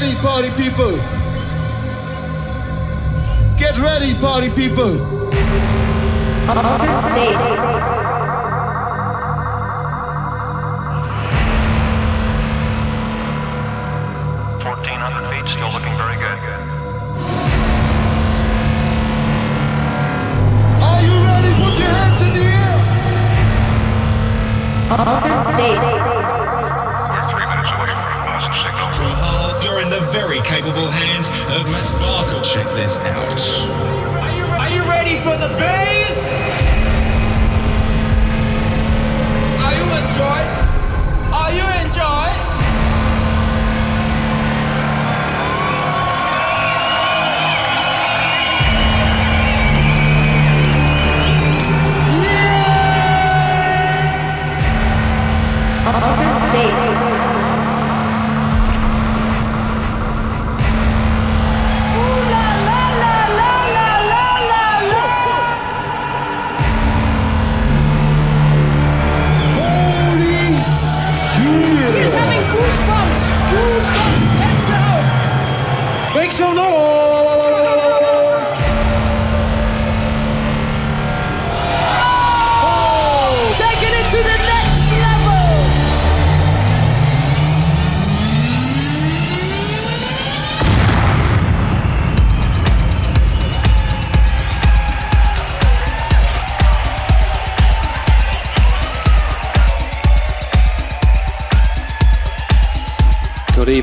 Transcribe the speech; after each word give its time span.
ready, 0.00 0.14
party 0.16 0.50
people. 0.50 0.92
Get 3.58 3.76
ready, 3.78 4.14
party 4.14 4.48
people. 4.50 5.00
Altered 6.48 7.02
state. 7.10 7.34
1400 14.62 15.30
feet, 15.30 15.48
still 15.48 15.72
looking 15.72 15.96
very 15.96 16.16
good. 16.16 16.38
Are 20.80 21.02
you 21.02 21.14
ready? 21.26 21.52
Put 21.58 21.74
your 21.78 21.92
hands 21.98 22.22
in 22.22 22.30
the 22.38 22.44
air. 22.54 22.76
Altered 24.92 25.44
state. 25.52 26.37
Very 30.18 30.40
capable 30.40 30.90
hands 30.90 31.28
of 31.54 31.62
Matt 31.70 31.86
Barker. 32.00 32.42
Check 32.42 32.66
this 32.74 32.98
out. 32.98 33.40
Are 34.24 34.36
you, 34.36 34.44
are 34.44 34.70
you 34.74 34.82
ready 34.90 35.14
for 35.22 35.36
the 35.36 35.48
bass? 35.54 36.18
Are 39.62 39.74
you 39.78 39.86
enjoying? 40.02 40.50
Are 41.32 41.52
you 41.54 41.66
enjoying? 41.86 42.38
Altered 55.86 56.48
state. 56.48 56.97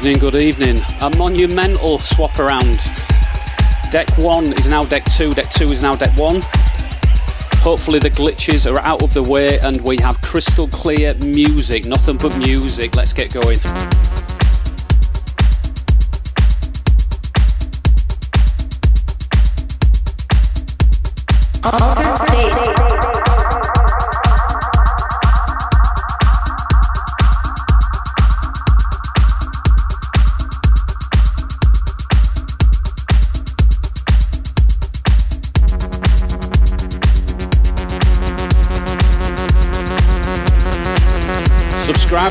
Evening, 0.05 0.31
good 0.31 0.39
evening. 0.39 0.77
A 1.01 1.09
monumental 1.17 1.97
swap 1.97 2.37
around. 2.37 2.77
Deck 3.91 4.07
1 4.19 4.53
is 4.59 4.67
now 4.67 4.83
deck 4.83 5.03
2, 5.05 5.31
deck 5.31 5.49
2 5.49 5.71
is 5.71 5.81
now 5.81 5.95
deck 5.95 6.15
1. 6.15 6.41
Hopefully, 7.63 7.97
the 7.97 8.11
glitches 8.11 8.71
are 8.71 8.77
out 8.81 9.01
of 9.01 9.15
the 9.15 9.23
way 9.23 9.57
and 9.63 9.81
we 9.81 9.97
have 10.01 10.21
crystal 10.21 10.67
clear 10.67 11.15
music. 11.25 11.85
Nothing 11.85 12.17
but 12.17 12.37
music. 12.37 12.95
Let's 12.95 13.13
get 13.13 13.33
going. 13.33 13.57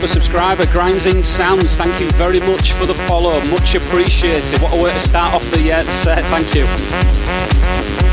State. 0.01 0.09
Subscriber, 0.09 0.65
subscriber, 0.65 0.73
Grinding 0.73 1.23
Sounds, 1.23 1.77
thank 1.77 2.01
you 2.01 2.11
very 2.13 2.41
much 2.41 2.73
for 2.73 2.87
the 2.87 2.95
follow. 2.95 3.41
Much 3.47 3.75
appreciated. 3.75 4.61
What 4.61 4.73
a 4.73 4.77
way 4.83 4.93
to 4.93 5.01
start 5.01 5.35
off 5.35 5.45
the 5.51 5.73
uh, 5.73 5.91
set. 5.91 6.25
Thank 6.27 6.55
you. 6.55 8.04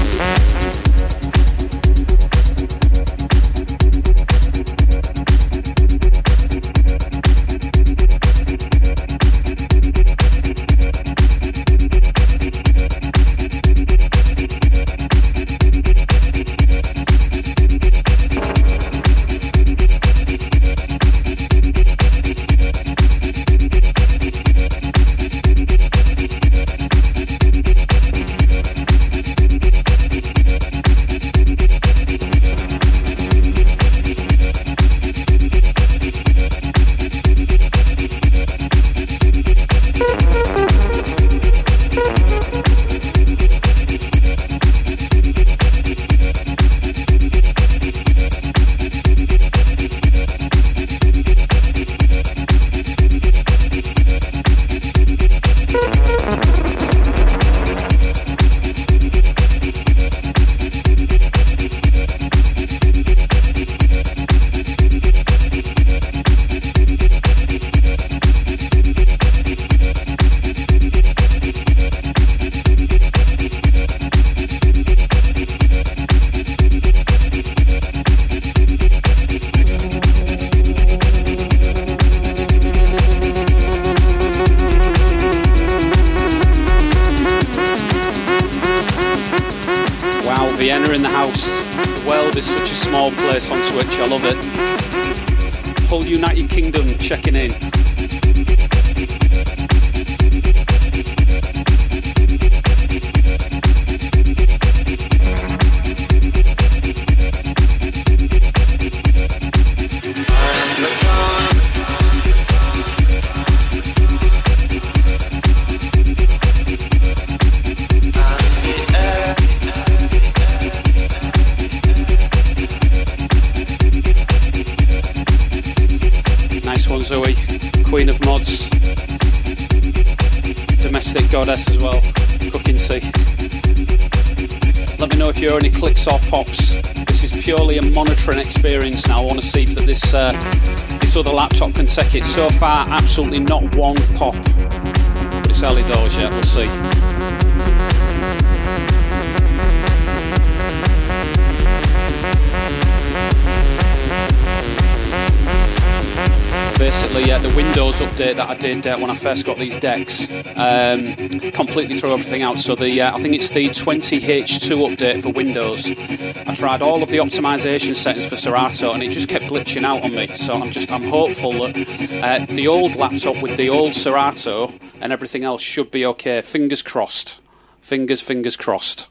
Uh, 158.87 158.97
when 158.97 159.09
I 159.09 159.15
first 159.15 159.45
got 159.45 159.57
these 159.57 159.75
decks 159.77 160.29
um, 160.55 161.15
completely 161.51 161.95
threw 161.95 162.13
everything 162.13 162.41
out. 162.41 162.59
So 162.59 162.75
the 162.75 163.01
uh, 163.01 163.15
I 163.15 163.21
think 163.21 163.35
it's 163.35 163.49
the 163.49 163.69
20H2 163.69 164.95
update 164.95 165.21
for 165.21 165.29
Windows. 165.29 165.91
I 165.91 166.55
tried 166.55 166.81
all 166.81 167.03
of 167.03 167.09
the 167.09 167.17
optimization 167.17 167.95
settings 167.95 168.25
for 168.25 168.35
Serato 168.35 168.93
and 168.93 169.03
it 169.03 169.09
just 169.09 169.29
kept 169.29 169.45
glitching 169.45 169.85
out 169.85 170.03
on 170.03 170.13
me. 170.13 170.35
So 170.35 170.55
I'm 170.55 170.71
just 170.71 170.91
I'm 170.91 171.03
hopeful 171.03 171.53
that 171.53 171.75
uh, 172.23 172.45
the 172.53 172.67
old 172.67 172.95
laptop 172.95 173.41
with 173.41 173.57
the 173.57 173.69
old 173.69 173.93
Serato 173.93 174.73
and 174.99 175.11
everything 175.11 175.43
else 175.43 175.61
should 175.61 175.91
be 175.91 176.05
okay. 176.05 176.41
Fingers 176.41 176.81
crossed. 176.81 177.41
Fingers 177.81 178.21
fingers 178.21 178.55
crossed. 178.55 179.07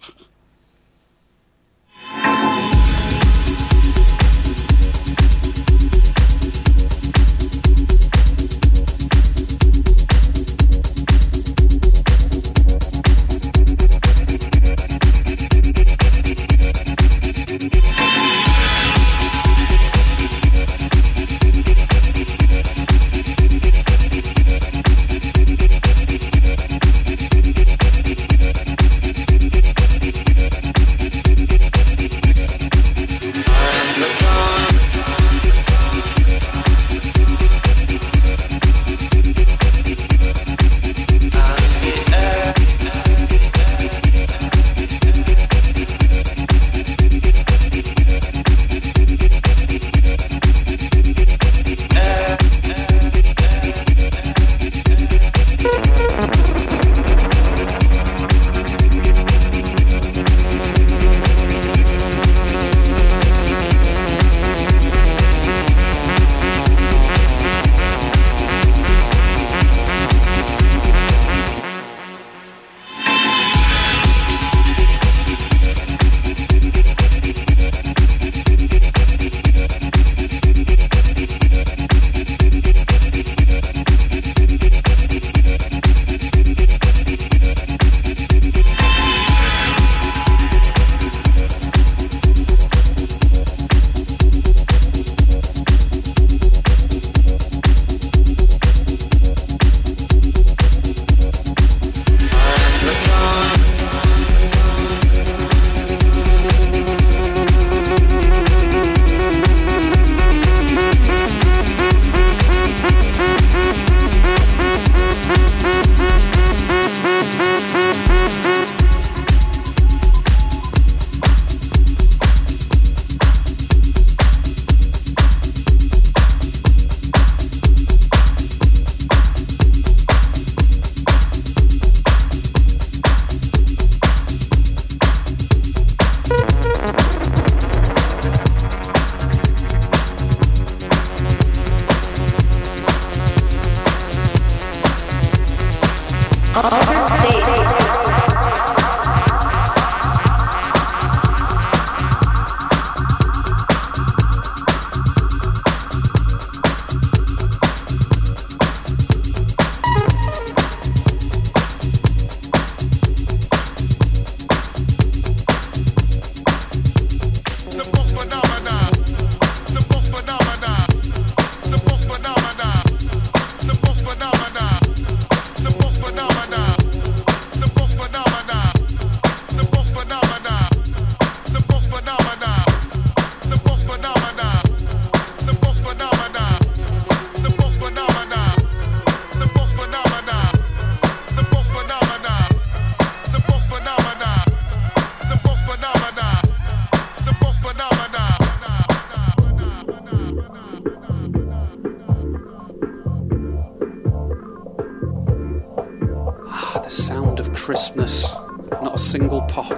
Christmas. 207.71 208.35
Not 208.83 208.97
a 208.97 208.99
single 208.99 209.43
pop. 209.43 209.71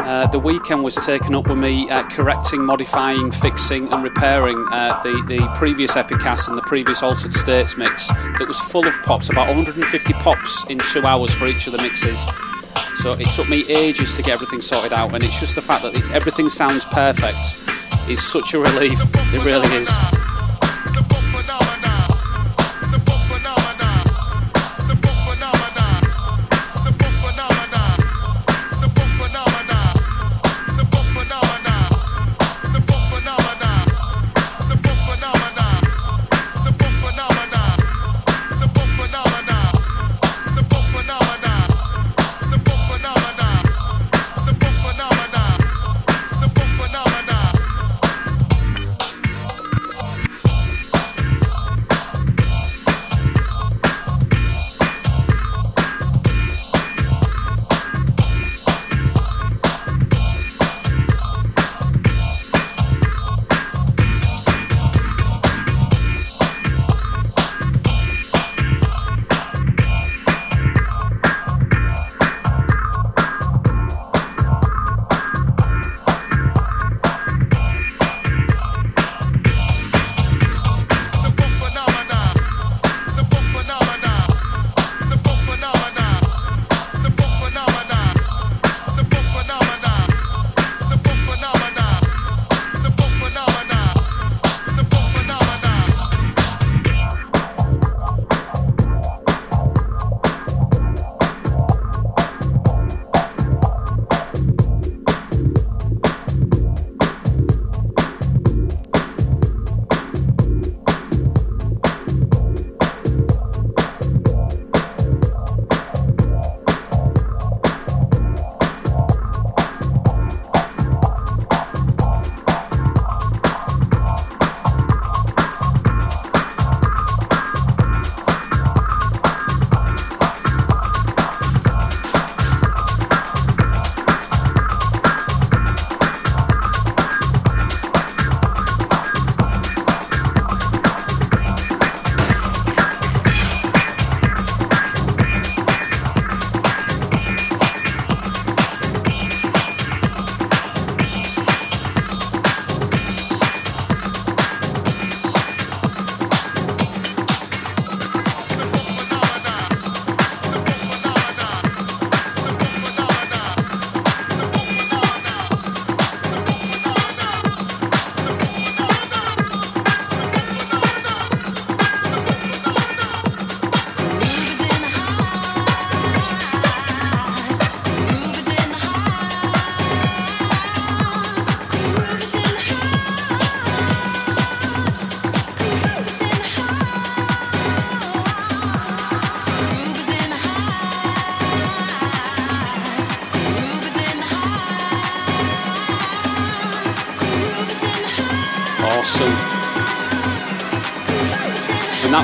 Uh, 0.00 0.26
the 0.32 0.38
weekend 0.40 0.82
was 0.82 0.96
taken 0.96 1.32
up 1.36 1.46
with 1.46 1.58
me 1.58 1.88
uh, 1.90 2.02
correcting, 2.08 2.60
modifying, 2.64 3.30
fixing, 3.30 3.86
and 3.92 4.02
repairing 4.02 4.66
uh, 4.72 5.00
the, 5.04 5.12
the 5.28 5.48
previous 5.54 5.94
Epicast 5.94 6.48
and 6.48 6.58
the 6.58 6.62
previous 6.62 7.04
Altered 7.04 7.32
States 7.32 7.76
mix 7.76 8.08
that 8.08 8.46
was 8.48 8.58
full 8.58 8.84
of 8.84 9.00
pops, 9.04 9.30
about 9.30 9.46
150 9.46 10.12
pops 10.14 10.66
in 10.68 10.80
two 10.80 11.06
hours 11.06 11.32
for 11.32 11.46
each 11.46 11.68
of 11.68 11.72
the 11.72 11.80
mixes. 11.80 12.26
So 12.96 13.12
it 13.12 13.30
took 13.30 13.48
me 13.48 13.64
ages 13.70 14.16
to 14.16 14.22
get 14.22 14.32
everything 14.32 14.60
sorted 14.60 14.92
out, 14.92 15.14
and 15.14 15.22
it's 15.22 15.38
just 15.38 15.54
the 15.54 15.62
fact 15.62 15.84
that 15.84 15.94
everything 16.12 16.48
sounds 16.48 16.84
perfect 16.86 17.60
is 18.08 18.20
such 18.20 18.54
a 18.54 18.58
relief. 18.58 18.98
It 19.32 19.44
really 19.44 19.72
is. 19.76 20.21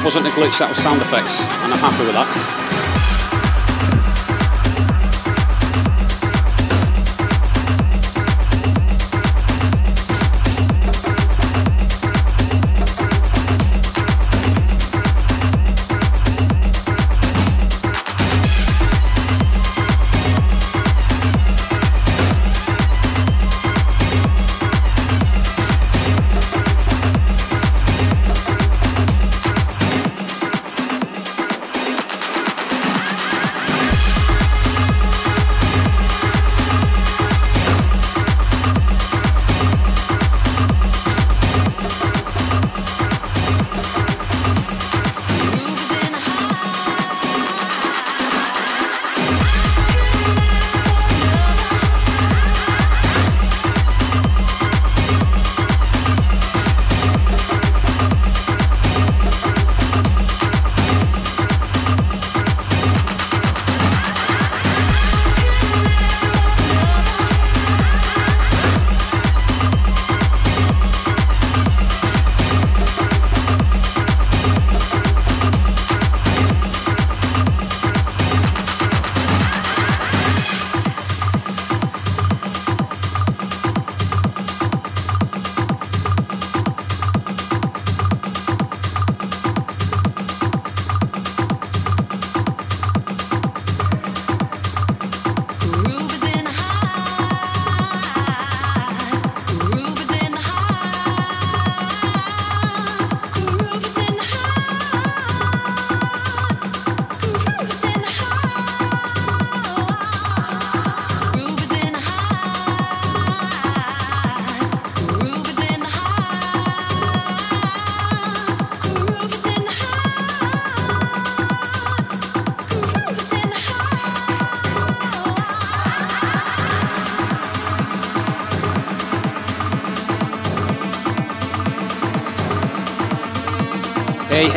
Wasn't 0.08 0.26
a 0.26 0.30
glitch, 0.30 0.58
that 0.58 0.70
was 0.70 0.78
sound 0.78 1.02
effects, 1.02 1.42
and 1.42 1.70
I'm 1.70 1.78
happy 1.80 2.06
with 2.06 2.14
that. 2.14 2.67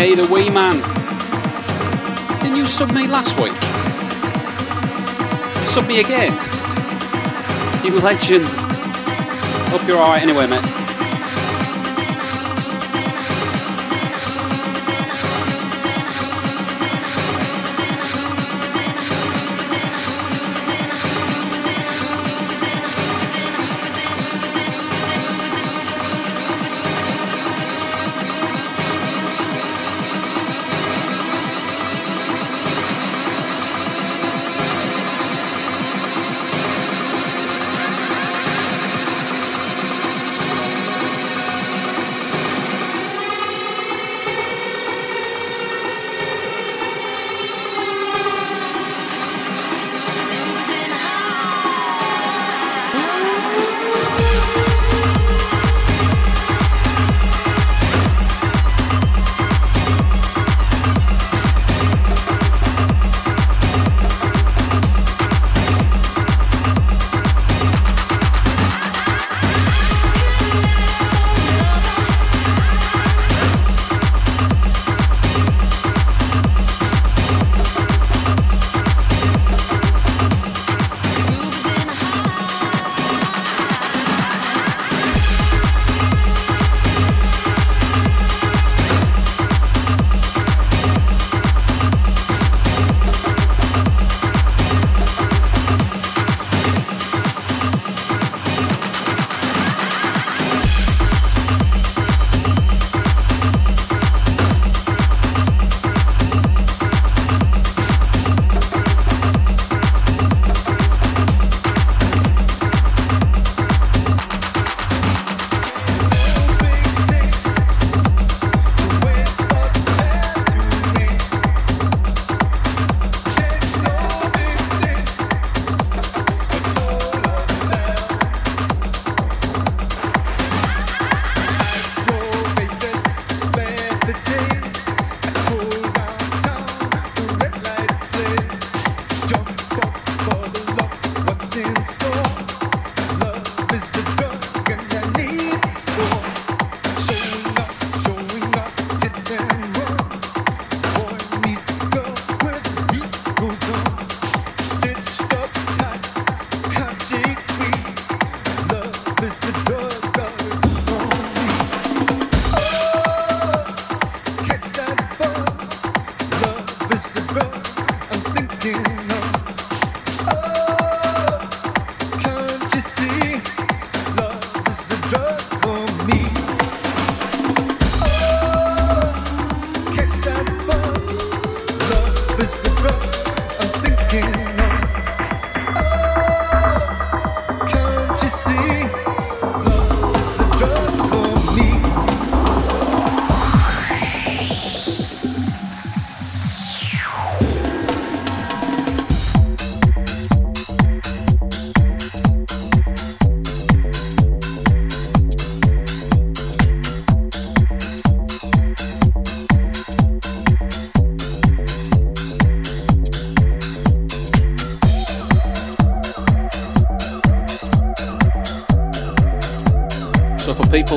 Hey, 0.02 0.16
the 0.16 0.28
wee 0.34 0.50
man. 0.50 0.74
Didn't 2.42 2.58
you 2.58 2.66
sub 2.66 2.92
me 2.92 3.06
last 3.06 3.38
week? 3.38 3.54
Sub 5.68 5.88
me 5.88 6.00
again. 6.00 6.32
You 7.86 7.96
legend. 8.00 8.48
Hope 9.70 9.88
you're 9.88 10.00
alright 10.00 10.24
anyway, 10.24 10.48
mate. 10.48 10.71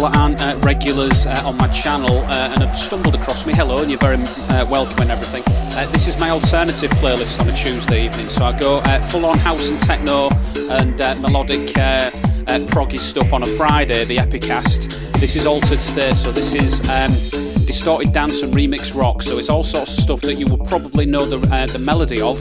Aren't 0.06 0.40
uh, 0.42 0.58
regulars 0.62 1.26
uh, 1.26 1.42
on 1.44 1.56
my 1.56 1.68
channel 1.68 2.18
uh, 2.26 2.50
and 2.52 2.62
have 2.62 2.76
stumbled 2.76 3.14
across 3.14 3.46
me, 3.46 3.52
hello, 3.52 3.78
and 3.78 3.90
you're 3.90 3.98
very 3.98 4.16
uh, 4.16 4.66
welcome 4.68 4.98
and 5.02 5.10
everything. 5.10 5.42
Uh, 5.46 5.90
this 5.92 6.06
is 6.06 6.18
my 6.18 6.30
alternative 6.30 6.90
playlist 6.92 7.40
on 7.40 7.48
a 7.48 7.52
Tuesday 7.52 8.06
evening. 8.06 8.28
So 8.28 8.44
I 8.44 8.58
go 8.58 8.76
uh, 8.76 9.00
full 9.02 9.24
on 9.24 9.38
house 9.38 9.68
and 9.70 9.80
techno 9.80 10.28
and 10.70 10.96
melodic 11.22 11.74
proggy 12.68 12.98
stuff 12.98 13.32
on 13.32 13.42
a 13.42 13.46
Friday, 13.46 14.04
the 14.04 14.16
Epicast. 14.16 14.90
This 15.20 15.36
is 15.36 15.46
altered 15.46 15.80
state, 15.80 16.16
so 16.16 16.32
this 16.32 16.54
is 16.54 16.80
um, 16.88 17.12
distorted 17.66 18.12
dance 18.12 18.42
and 18.42 18.52
remix 18.52 18.94
rock. 18.94 19.22
So 19.22 19.38
it's 19.38 19.50
all 19.50 19.62
sorts 19.62 19.96
of 19.96 20.02
stuff 20.02 20.20
that 20.22 20.34
you 20.34 20.46
will 20.46 20.64
probably 20.66 21.06
know 21.06 21.24
the, 21.24 21.38
uh, 21.54 21.66
the 21.66 21.78
melody 21.78 22.20
of 22.20 22.38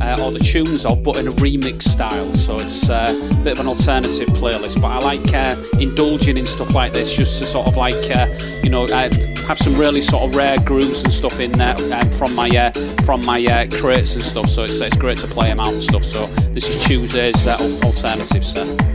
uh, 0.00 0.22
or 0.22 0.30
the 0.32 0.38
tunes 0.38 0.84
of, 0.84 1.02
but 1.02 1.16
in 1.18 1.28
a 1.28 1.30
remix 1.32 1.82
style. 1.82 2.32
So 2.34 2.56
it's 2.56 2.88
uh, 2.88 3.08
a 3.10 3.36
bit 3.44 3.54
of 3.54 3.60
an 3.60 3.66
alternative 3.66 4.28
playlist. 4.28 4.80
But 4.80 4.88
I 4.88 4.98
like 4.98 5.34
uh, 5.34 5.56
indulging 5.80 6.36
in 6.36 6.46
stuff 6.46 6.74
like 6.74 6.92
this 6.92 7.14
just 7.14 7.38
to 7.38 7.44
sort 7.44 7.66
of 7.66 7.76
like, 7.76 7.94
uh, 8.10 8.26
you 8.62 8.70
know, 8.70 8.84
uh, 8.84 9.08
have 9.46 9.58
some 9.58 9.74
really 9.76 10.00
sort 10.00 10.24
of 10.24 10.36
rare 10.36 10.58
grooves 10.64 11.02
and 11.02 11.12
stuff 11.12 11.40
in 11.40 11.52
there 11.52 11.76
um, 11.92 12.10
from 12.12 12.34
my 12.34 12.48
uh, 12.48 12.70
from 13.04 13.24
my 13.24 13.66
crates 13.72 14.14
and 14.14 14.24
stuff. 14.24 14.46
So 14.46 14.64
it's, 14.64 14.80
it's 14.80 14.96
great 14.96 15.18
to 15.18 15.26
play 15.26 15.48
them 15.48 15.60
out 15.60 15.72
and 15.72 15.82
stuff. 15.82 16.04
So 16.04 16.26
this 16.52 16.68
is 16.68 16.84
Tuesday's 16.84 17.46
alternative 17.46 18.44
set. 18.44 18.87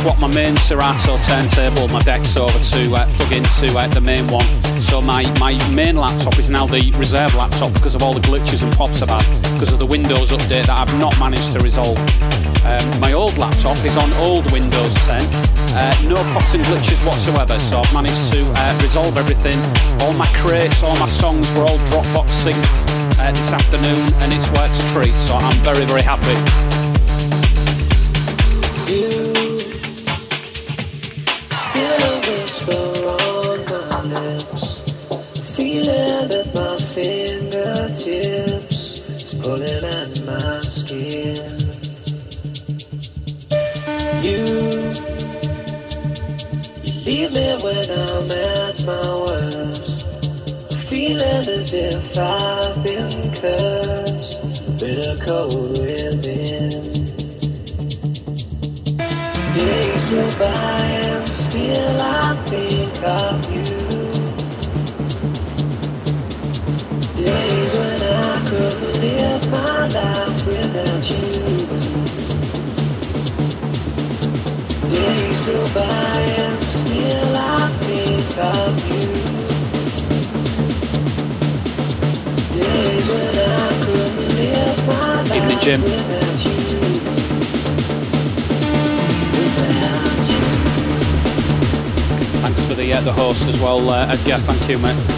Swapped 0.00 0.20
my 0.20 0.32
main 0.34 0.56
Serato 0.56 1.18
turntable, 1.18 1.86
my 1.88 2.00
decks 2.00 2.34
over 2.36 2.58
to 2.58 2.94
uh, 2.94 3.06
plug 3.16 3.32
into 3.32 3.76
uh, 3.76 3.86
the 3.88 4.00
main 4.00 4.26
one. 4.28 4.48
So 4.80 5.00
my, 5.00 5.28
my 5.38 5.52
main 5.74 5.96
laptop 5.96 6.38
is 6.38 6.48
now 6.48 6.64
the 6.66 6.90
reserve 6.96 7.34
laptop 7.34 7.74
because 7.74 7.94
of 7.94 8.02
all 8.02 8.14
the 8.14 8.20
glitches 8.20 8.62
and 8.62 8.72
pops 8.72 9.02
I've 9.02 9.10
had, 9.10 9.26
because 9.52 9.72
of 9.72 9.78
the 9.78 9.84
Windows 9.84 10.30
update 10.30 10.66
that 10.66 10.70
I've 10.70 10.98
not 10.98 11.18
managed 11.18 11.52
to 11.52 11.60
resolve. 11.60 11.98
Um, 12.64 13.00
my 13.00 13.12
old 13.12 13.36
laptop 13.36 13.76
is 13.84 13.96
on 13.98 14.12
old 14.14 14.50
Windows 14.52 14.94
10. 15.06 15.20
Uh, 15.76 16.02
no 16.08 16.16
pops 16.32 16.54
and 16.54 16.64
glitches 16.64 17.04
whatsoever, 17.04 17.58
so 17.58 17.80
I've 17.80 17.92
managed 17.92 18.32
to 18.32 18.40
uh, 18.56 18.80
resolve 18.82 19.18
everything. 19.18 19.58
All 20.00 20.14
my 20.14 20.32
crates, 20.32 20.82
all 20.82 20.96
my 20.96 21.08
songs 21.08 21.50
were 21.52 21.64
all 21.64 21.78
Dropbox 21.92 22.48
synced 22.48 22.88
uh, 23.20 23.32
this 23.32 23.52
afternoon, 23.52 24.14
and 24.24 24.32
it's 24.32 24.50
worked 24.52 24.80
a 24.80 24.92
treat, 24.94 25.14
so 25.20 25.34
I'm 25.34 25.60
very, 25.62 25.84
very 25.84 26.02
happy. 26.02 26.69
Thank. 94.76 95.10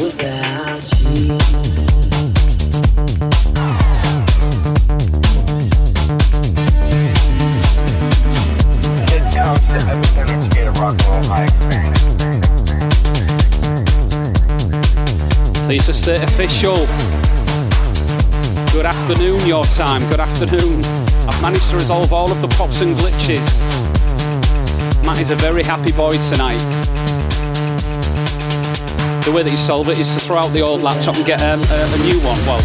Without 0.00 0.90
you. 1.14 1.91
Experience. 11.44 12.00
Theta 15.66 15.92
State 15.92 16.22
official. 16.22 16.86
Good 18.72 18.86
afternoon, 18.86 19.46
your 19.46 19.64
time. 19.64 20.06
Good 20.08 20.20
afternoon. 20.20 20.84
I've 21.28 21.40
managed 21.42 21.70
to 21.70 21.76
resolve 21.76 22.12
all 22.12 22.30
of 22.30 22.40
the 22.40 22.48
pops 22.48 22.80
and 22.80 22.96
glitches. 22.96 23.58
Matt 25.04 25.20
is 25.20 25.30
a 25.30 25.36
very 25.36 25.62
happy 25.62 25.92
boy 25.92 26.16
tonight. 26.18 26.62
The 29.24 29.30
way 29.30 29.42
that 29.44 29.50
you 29.50 29.56
solve 29.56 29.88
it 29.88 30.00
is 30.00 30.12
to 30.14 30.20
throw 30.20 30.38
out 30.38 30.52
the 30.52 30.62
old 30.62 30.82
laptop 30.82 31.16
and 31.16 31.24
get 31.24 31.40
um, 31.42 31.60
a, 31.60 31.94
a 31.94 31.98
new 32.04 32.18
one. 32.26 32.38
Well, 32.44 32.60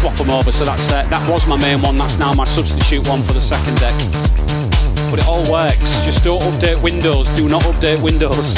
swap 0.00 0.14
them 0.14 0.30
over. 0.30 0.50
So 0.52 0.64
that's 0.64 0.90
uh, 0.90 1.02
that 1.10 1.30
was 1.30 1.46
my 1.46 1.56
main 1.56 1.82
one. 1.82 1.96
That's 1.96 2.18
now 2.18 2.32
my 2.32 2.44
substitute 2.44 3.06
one 3.08 3.22
for 3.22 3.34
the 3.34 3.42
second 3.42 3.76
deck. 3.78 4.67
But 5.10 5.20
it 5.20 5.26
all 5.26 5.50
works. 5.50 6.02
Just 6.04 6.24
don't 6.24 6.42
update 6.42 6.82
Windows. 6.82 7.28
Do 7.36 7.48
not 7.48 7.62
update 7.62 8.02
Windows. 8.02 8.56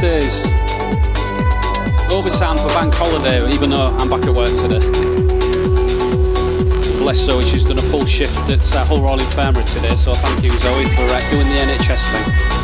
Tuesdays. 0.00 0.46
Overtime 2.10 2.56
for 2.56 2.68
bank 2.68 2.94
holiday, 2.94 3.46
even 3.52 3.68
though 3.68 3.84
I'm 3.84 4.08
back 4.08 4.24
at 4.26 4.34
work 4.34 4.48
today. 4.48 4.80
Bless 6.98 7.18
Zoe, 7.18 7.42
she's 7.42 7.64
done 7.64 7.78
a 7.78 7.82
full 7.82 8.06
shift 8.06 8.50
at 8.50 8.74
uh, 8.74 8.84
Hull 8.86 9.02
Royal 9.02 9.20
Infirmary 9.20 9.64
today, 9.64 9.94
so 9.96 10.14
thank 10.14 10.42
you 10.42 10.50
Zoe 10.50 10.84
for 10.96 11.04
uh, 11.04 11.30
doing 11.30 11.46
the 11.48 11.54
NHS 11.54 12.12
thing. 12.12 12.59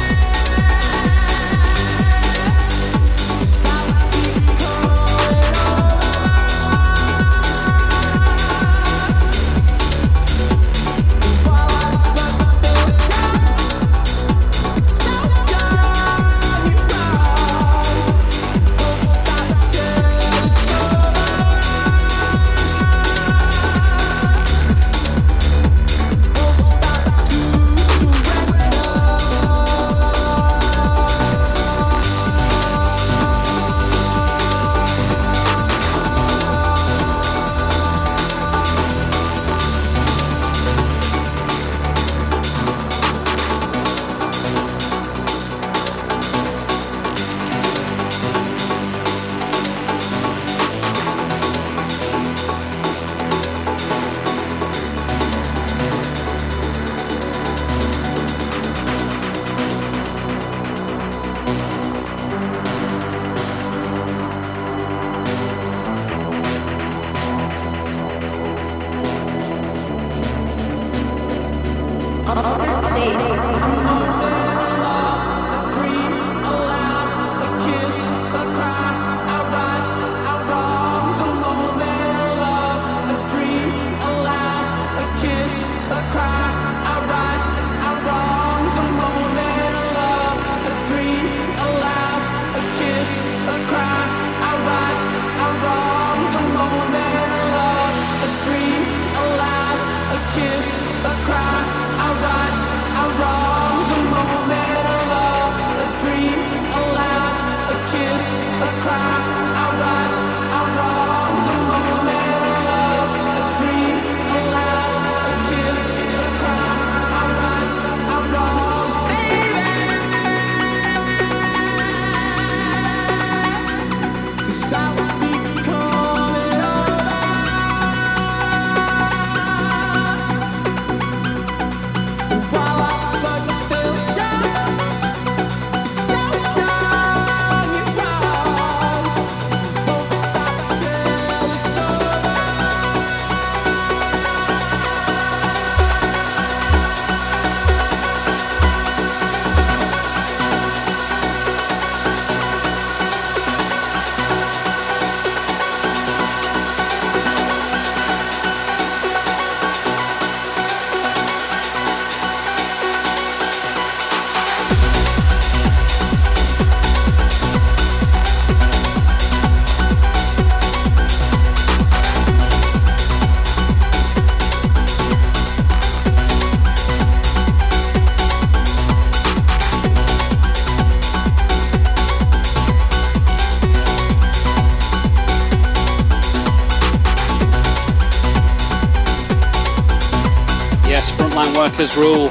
Workers 191.79 191.97
rule. 191.99 192.29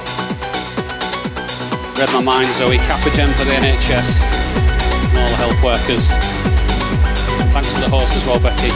Read 1.99 2.09
my 2.13 2.23
mind, 2.23 2.47
Zoe. 2.55 2.77
Capigen 2.77 3.31
for 3.37 3.45
the 3.45 3.53
NHS 3.61 4.23
and 5.09 5.19
all 5.19 5.27
the 5.27 5.35
health 5.35 5.63
workers. 5.63 6.07
Thanks 7.53 7.71
to 7.73 7.81
the 7.81 7.89
horse 7.89 8.15
as 8.15 8.25
well, 8.25 8.39
Becky. 8.39 8.71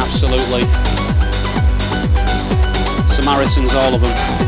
Absolutely. 0.00 0.62
Samaritans, 3.08 3.74
all 3.74 3.94
of 3.94 4.00
them. 4.00 4.47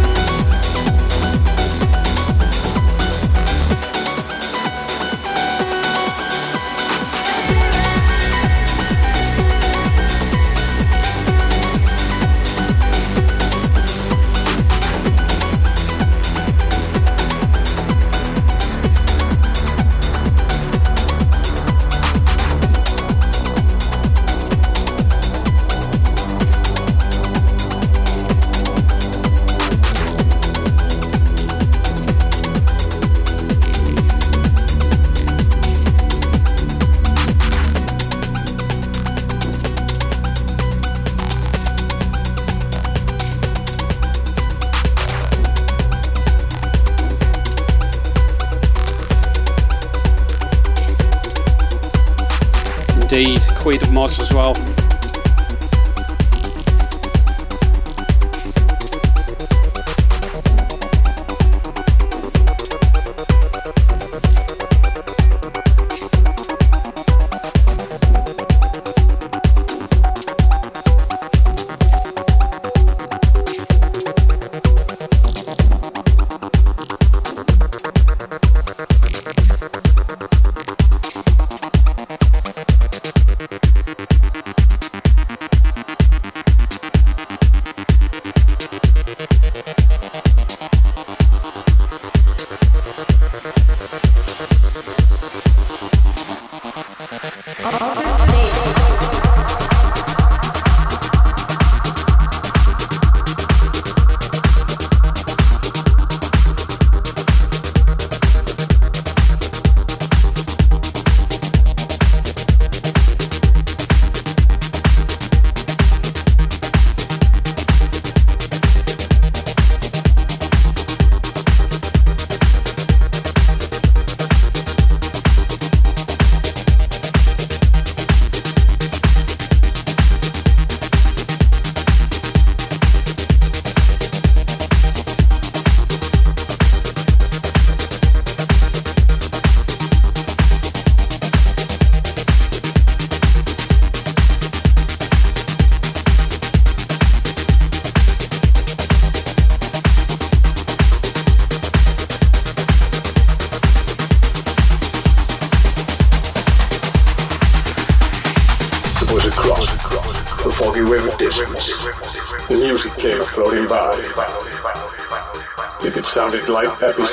Queen 53.71 53.83
of 53.85 53.93
Mods 53.93 54.19
as 54.19 54.35
well. 54.35 54.80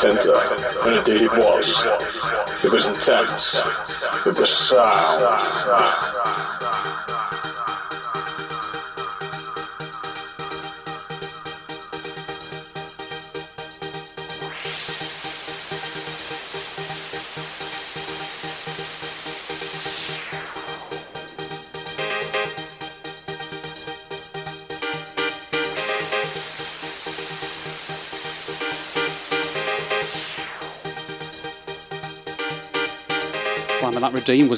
Like 0.04 0.27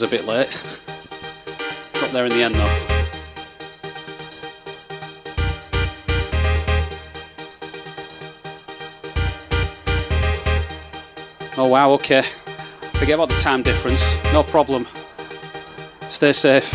was 0.01 0.13
a 0.13 0.15
bit 0.15 0.25
late. 0.25 0.81
Got 1.95 2.13
there 2.13 2.25
in 2.25 2.31
the 2.31 2.41
end 2.41 2.55
though. 2.55 2.77
Oh 11.57 11.67
wow, 11.67 11.91
okay. 11.91 12.23
Forget 12.93 13.15
about 13.15 13.27
the 13.27 13.35
time 13.35 13.61
difference. 13.61 14.23
No 14.31 14.41
problem. 14.41 14.87
Stay 16.07 16.31
safe. 16.31 16.73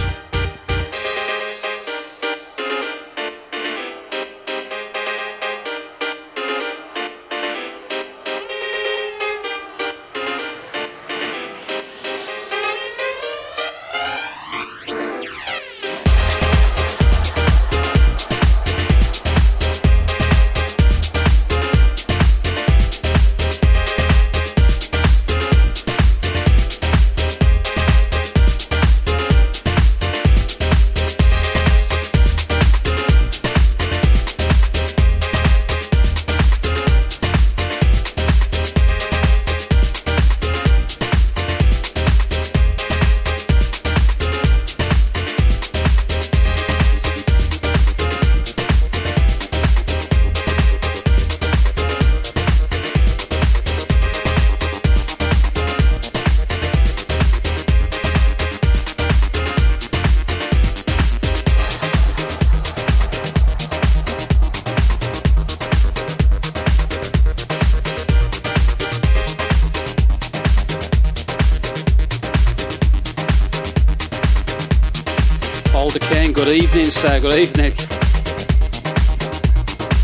Good 77.05 77.39
evening. 77.39 77.73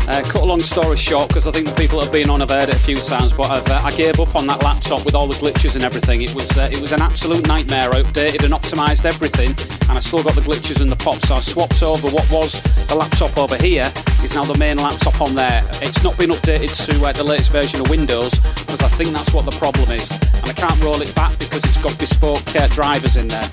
Uh, 0.05 0.21
cut 0.21 0.43
a 0.43 0.45
long 0.45 0.59
story 0.59 0.95
short, 0.95 1.29
because 1.29 1.47
I 1.47 1.51
think 1.51 1.67
the 1.67 1.73
people 1.73 1.97
that 1.97 2.05
have 2.05 2.13
been 2.13 2.29
on 2.29 2.41
have 2.41 2.51
heard 2.51 2.69
it 2.69 2.75
a 2.75 2.79
few 2.79 2.95
times, 2.95 3.33
but 3.33 3.49
uh, 3.49 3.81
I 3.83 3.89
gave 3.89 4.19
up 4.19 4.35
on 4.35 4.45
that 4.45 4.61
laptop 4.63 5.03
with 5.03 5.15
all 5.15 5.25
the 5.25 5.33
glitches 5.33 5.73
and 5.73 5.83
everything. 5.83 6.21
It 6.21 6.35
was 6.35 6.55
uh, 6.59 6.69
it 6.71 6.79
was 6.79 6.91
an 6.91 7.01
absolute 7.01 7.47
nightmare. 7.47 7.89
I 7.89 8.03
updated 8.03 8.45
and 8.45 8.53
optimised 8.53 9.05
everything, 9.05 9.49
and 9.89 9.97
I 9.97 9.99
still 9.99 10.21
got 10.21 10.35
the 10.35 10.41
glitches 10.41 10.79
and 10.79 10.91
the 10.91 10.95
pops. 10.95 11.27
So 11.29 11.35
I 11.35 11.39
swapped 11.39 11.81
over 11.81 12.07
what 12.09 12.29
was 12.29 12.61
the 12.85 12.95
laptop 12.95 13.35
over 13.35 13.57
here 13.57 13.89
is 14.23 14.35
now 14.35 14.45
the 14.45 14.57
main 14.57 14.77
laptop 14.77 15.19
on 15.21 15.33
there. 15.33 15.65
It's 15.81 16.03
not 16.03 16.15
been 16.19 16.29
updated 16.29 16.69
to 16.85 17.03
uh, 17.03 17.11
the 17.13 17.23
latest 17.23 17.51
version 17.51 17.81
of 17.81 17.89
Windows 17.89 18.37
because 18.61 18.81
I 18.81 18.89
think 18.93 19.09
that's 19.09 19.33
what 19.33 19.45
the 19.45 19.57
problem 19.57 19.89
is, 19.89 20.11
and 20.11 20.45
I 20.45 20.53
can't 20.53 20.79
roll 20.83 21.01
it 21.01 21.13
back 21.15 21.37
because 21.39 21.65
it's 21.65 21.81
got 21.81 21.97
bespoke 21.97 22.45
uh, 22.55 22.67
drivers 22.67 23.17
in 23.17 23.27
there. 23.27 23.49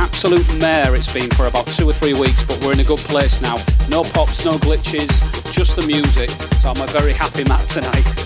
Absolute 0.00 0.48
mare 0.58 0.96
it's 0.96 1.12
been 1.12 1.28
for 1.32 1.46
about 1.46 1.66
two 1.66 1.86
or 1.86 1.92
three 1.92 2.14
weeks, 2.14 2.42
but 2.42 2.58
we're 2.64 2.72
in 2.72 2.80
a 2.80 2.84
good 2.84 2.98
place 3.00 3.42
now. 3.42 3.56
No 3.90 4.02
pops, 4.02 4.46
no 4.46 4.52
glitches, 4.52 5.20
just 5.52 5.76
the 5.76 5.86
music. 5.86 6.30
So 6.58 6.70
I'm 6.70 6.80
a 6.80 6.86
very 6.86 7.12
happy 7.12 7.44
Matt 7.44 7.68
tonight. 7.68 8.19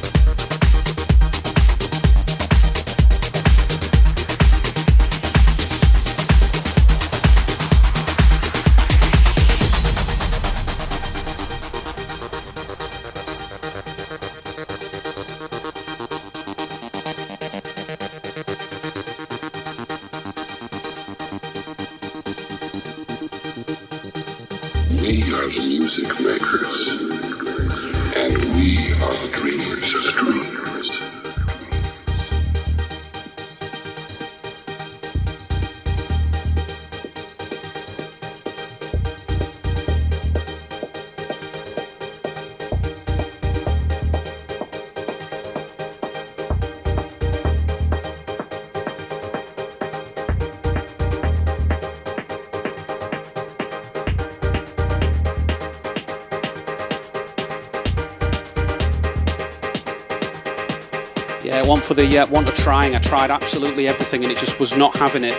For 61.84 61.94
the 61.94 62.18
uh, 62.18 62.26
one 62.28 62.46
to 62.46 62.52
trying. 62.52 62.94
I 62.94 62.98
tried 62.98 63.30
absolutely 63.30 63.86
everything 63.88 64.24
and 64.24 64.32
it 64.32 64.38
just 64.38 64.58
was 64.58 64.74
not 64.74 64.96
having 64.96 65.22
it. 65.22 65.34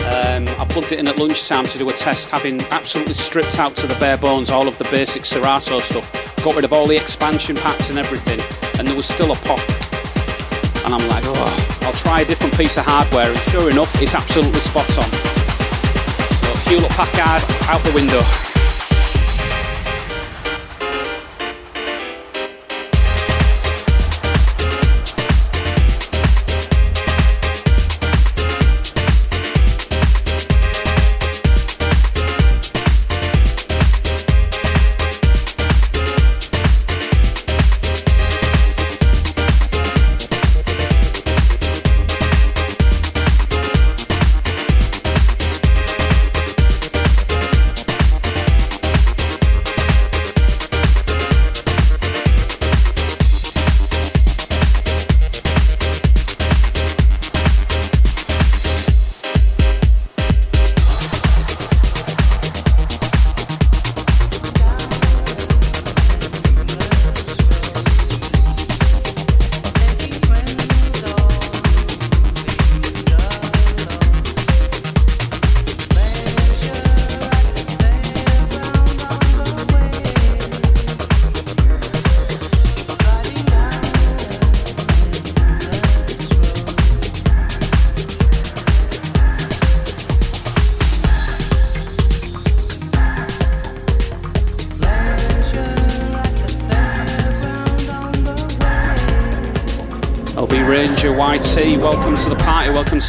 Um, 0.00 0.48
I 0.58 0.66
plugged 0.68 0.90
it 0.90 0.98
in 0.98 1.06
at 1.06 1.18
lunchtime 1.18 1.64
to 1.64 1.78
do 1.78 1.88
a 1.88 1.92
test, 1.92 2.30
having 2.30 2.60
absolutely 2.72 3.14
stripped 3.14 3.60
out 3.60 3.76
to 3.76 3.86
the 3.86 3.94
bare 4.00 4.16
bones 4.16 4.50
all 4.50 4.66
of 4.66 4.76
the 4.78 4.84
basic 4.84 5.24
Serato 5.24 5.78
stuff, 5.78 6.10
got 6.42 6.56
rid 6.56 6.64
of 6.64 6.72
all 6.72 6.86
the 6.86 6.96
expansion 6.96 7.54
packs 7.54 7.90
and 7.90 7.98
everything, 7.98 8.40
and 8.78 8.88
there 8.88 8.96
was 8.96 9.06
still 9.06 9.30
a 9.30 9.36
pop. 9.36 9.60
And 10.84 10.92
I'm 10.92 11.08
like, 11.08 11.22
oh, 11.26 11.78
I'll 11.82 11.92
try 11.92 12.22
a 12.22 12.24
different 12.24 12.56
piece 12.56 12.76
of 12.76 12.84
hardware, 12.84 13.30
and 13.30 13.38
sure 13.50 13.70
enough, 13.70 14.02
it's 14.02 14.16
absolutely 14.16 14.60
spot 14.60 14.90
on. 14.98 15.10
So 16.34 16.52
Hewlett 16.68 16.90
Packard 16.90 17.44
out 17.68 17.80
the 17.84 17.92
window. 17.94 18.49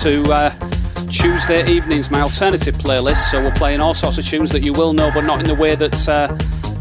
To 0.01 0.23
uh, 0.31 0.49
Tuesday 1.11 1.63
evenings, 1.71 2.09
my 2.09 2.21
alternative 2.21 2.73
playlist. 2.73 3.29
So 3.29 3.39
we're 3.43 3.53
playing 3.53 3.81
all 3.81 3.93
sorts 3.93 4.17
of 4.17 4.25
tunes 4.25 4.49
that 4.49 4.63
you 4.63 4.73
will 4.73 4.93
know, 4.93 5.11
but 5.13 5.25
not 5.25 5.39
in 5.39 5.45
the 5.45 5.53
way 5.53 5.75
that 5.75 6.09
uh, 6.09 6.35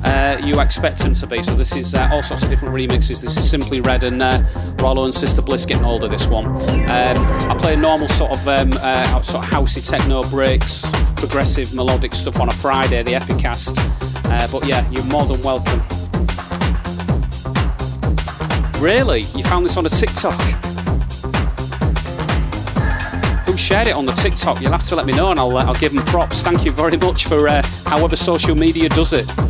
uh, 0.08 0.40
you 0.42 0.58
expect 0.58 1.00
them 1.00 1.12
to 1.12 1.26
be. 1.26 1.42
So 1.42 1.54
this 1.54 1.76
is 1.76 1.94
uh, 1.94 2.08
all 2.10 2.22
sorts 2.22 2.44
of 2.44 2.48
different 2.48 2.74
remixes. 2.74 3.20
This 3.20 3.36
is 3.36 3.50
Simply 3.50 3.82
Red 3.82 4.04
and 4.04 4.22
uh, 4.22 4.42
Rollo 4.80 5.04
and 5.04 5.12
Sister 5.14 5.42
Bliss 5.42 5.66
getting 5.66 5.84
older. 5.84 6.08
this 6.08 6.28
one. 6.28 6.46
Um, 6.46 7.18
I 7.50 7.56
play 7.60 7.76
normal 7.76 8.08
sort 8.08 8.30
of 8.30 8.48
um, 8.48 8.72
sort 9.22 9.44
of 9.44 9.50
housey 9.50 9.86
techno 9.86 10.22
breaks, 10.30 10.90
progressive 11.16 11.74
melodic 11.74 12.14
stuff 12.14 12.40
on 12.40 12.48
a 12.48 12.54
Friday, 12.54 13.02
the 13.02 13.12
Epicast. 13.12 13.76
But 14.50 14.66
yeah, 14.66 14.88
you're 14.90 15.04
more 15.04 15.26
than 15.26 15.42
welcome. 15.42 15.82
Really? 18.80 19.20
You 19.36 19.44
found 19.44 19.66
this 19.66 19.76
on 19.76 19.84
a 19.84 19.90
TikTok? 19.90 20.59
Shared 23.70 23.86
it 23.86 23.94
on 23.94 24.04
the 24.04 24.12
TikTok? 24.12 24.60
You'll 24.60 24.72
have 24.72 24.82
to 24.82 24.96
let 24.96 25.06
me 25.06 25.12
know 25.12 25.30
and 25.30 25.38
I'll, 25.38 25.56
uh, 25.56 25.64
I'll 25.64 25.78
give 25.78 25.94
them 25.94 26.04
props. 26.06 26.42
Thank 26.42 26.64
you 26.64 26.72
very 26.72 26.96
much 26.96 27.26
for 27.26 27.46
uh, 27.46 27.62
however 27.86 28.16
social 28.16 28.56
media 28.56 28.88
does 28.88 29.12
it. 29.12 29.49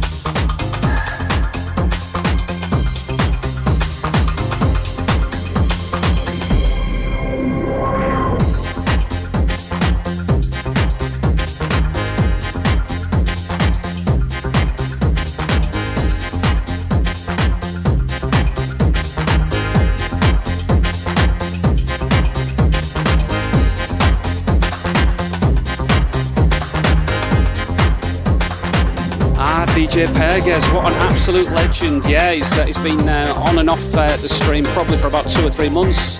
Perges, 30.41 30.67
what 30.71 30.87
an 30.87 30.95
absolute 30.95 31.51
legend. 31.51 32.05
Yeah, 32.07 32.33
he's, 32.33 32.57
uh, 32.57 32.65
he's 32.65 32.79
been 32.79 33.07
uh, 33.07 33.35
on 33.37 33.59
and 33.59 33.69
off 33.69 33.83
uh, 33.95 34.17
the 34.17 34.29
stream 34.29 34.65
probably 34.65 34.97
for 34.97 35.07
about 35.07 35.29
two 35.29 35.47
or 35.47 35.51
three 35.51 35.69
months. 35.69 36.17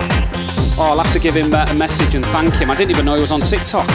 Oh, 0.79 0.89
I'll 0.91 0.99
have 0.99 1.13
to 1.15 1.19
give 1.19 1.35
him 1.35 1.55
uh, 1.55 1.67
a 1.71 1.75
message 1.75 2.15
and 2.15 2.25
thank 2.27 2.53
him. 2.55 2.71
I 2.71 2.77
didn't 2.77 2.91
even 2.91 3.07
know 3.07 3.15
he 3.15 3.23
was 3.23 3.33
on 3.33 3.41
TikTok. 3.41 3.87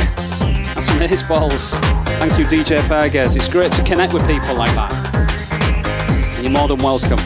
That's 0.74 0.90
amazing 0.90 1.28
balls. 1.28 1.74
Thank 2.18 2.40
you, 2.40 2.46
DJ 2.46 2.80
Perges. 2.88 3.36
It's 3.36 3.48
great 3.48 3.72
to 3.74 3.84
connect 3.84 4.14
with 4.14 4.26
people 4.28 4.56
like 4.56 4.74
that. 4.74 6.40
You're 6.42 6.52
more 6.52 6.68
than 6.68 6.80
welcome. 6.80 7.20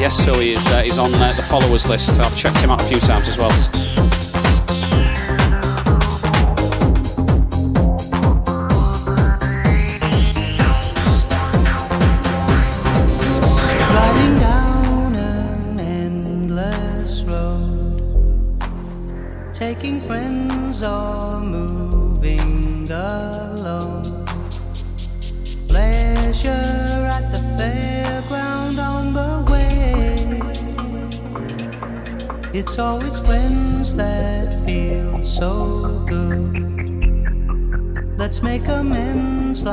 Yes, 0.00 0.16
so 0.16 0.38
he 0.38 0.54
is. 0.54 0.66
Uh, 0.66 0.82
he's 0.82 0.98
on 0.98 1.14
uh, 1.14 1.34
the 1.34 1.42
followers 1.42 1.86
list. 1.88 2.18
I've 2.20 2.36
checked 2.36 2.60
him 2.60 2.70
out 2.70 2.80
a 2.80 2.84
few 2.84 3.00
times 3.00 3.28
as 3.28 3.36
well. 3.36 4.23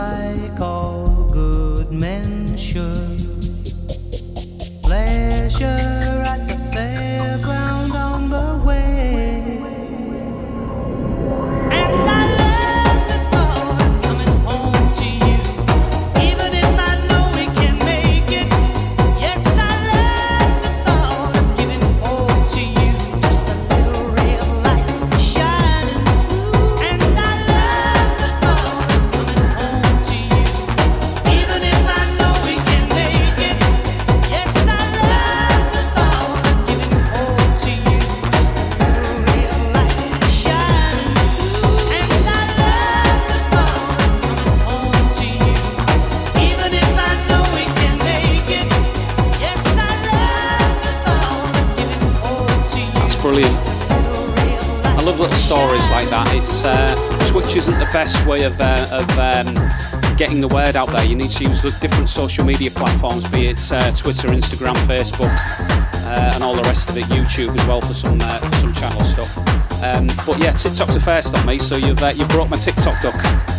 Like 0.01 0.59
all 0.61 1.27
good 1.29 1.91
men 1.91 2.57
should. 2.57 3.21
Pleasure 4.83 6.10
way 58.31 58.43
of 58.43 58.61
uh, 58.61 58.87
of 58.91 59.09
um, 59.19 59.53
getting 60.15 60.39
the 60.39 60.47
word 60.47 60.77
out 60.77 60.89
there. 60.89 61.03
You 61.03 61.17
need 61.17 61.31
to 61.31 61.43
use 61.43 61.61
different 61.79 62.07
social 62.07 62.45
media 62.45 62.71
platforms, 62.71 63.27
be 63.27 63.47
it 63.47 63.71
uh, 63.73 63.91
Twitter, 63.91 64.29
Instagram, 64.29 64.75
Facebook, 64.87 65.35
uh, 66.05 66.31
and 66.33 66.41
all 66.41 66.55
the 66.55 66.63
rest 66.63 66.89
of 66.89 66.97
it. 66.97 67.03
YouTube 67.05 67.57
as 67.59 67.67
well 67.67 67.81
for 67.81 67.93
some 67.93 68.19
uh, 68.21 68.39
for 68.39 68.55
some 68.55 68.73
channel 68.73 69.01
stuff. 69.01 69.37
Um, 69.83 70.07
but 70.25 70.41
yeah, 70.41 70.51
TikTok's 70.51 70.95
a 70.95 71.01
first 71.01 71.35
on 71.35 71.45
me, 71.45 71.59
so 71.59 71.75
you've 71.75 72.01
uh, 72.01 72.13
you 72.15 72.25
broke 72.27 72.49
my 72.49 72.57
TikTok 72.57 73.01
duck. 73.01 73.50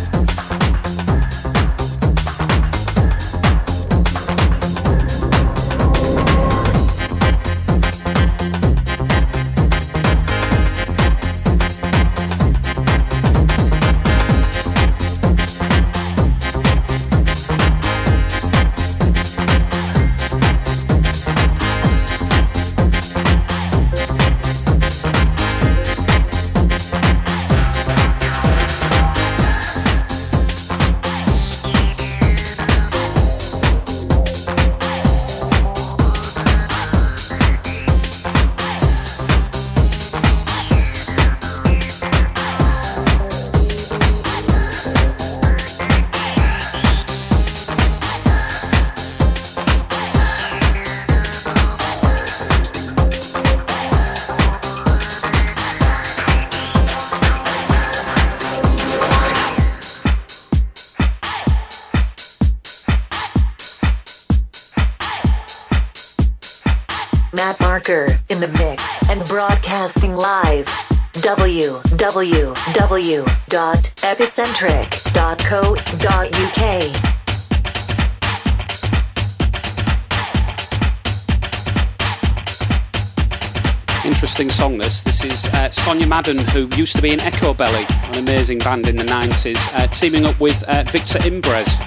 Interesting 84.05 84.49
song 84.51 84.77
this. 84.77 85.01
This 85.01 85.23
is 85.23 85.47
uh, 85.47 85.69
Sonya 85.69 86.07
Madan, 86.07 86.37
who 86.37 86.69
used 86.75 86.95
to 86.95 87.01
be 87.01 87.11
in 87.11 87.19
Echobelly, 87.19 87.89
an 88.09 88.19
amazing 88.19 88.59
band 88.59 88.87
in 88.87 88.97
the 88.97 89.03
90s, 89.03 89.67
uh, 89.73 89.87
teaming 89.87 90.25
up 90.25 90.39
with 90.39 90.61
uh, 90.63 90.83
Victor 90.91 91.19
Imbres, 91.25 91.77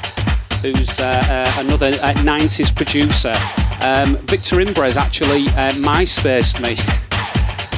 who's 0.63 0.99
uh, 0.99 1.23
uh, 1.29 1.61
another 1.61 1.89
uh, 1.89 2.15
90s 2.15 2.75
producer. 2.75 3.35
Um, 3.83 4.17
Victor 4.27 4.61
imbres 4.61 4.97
actually 4.97 5.47
uh, 5.49 5.73
MySpaced 5.73 6.61
me 6.61 6.77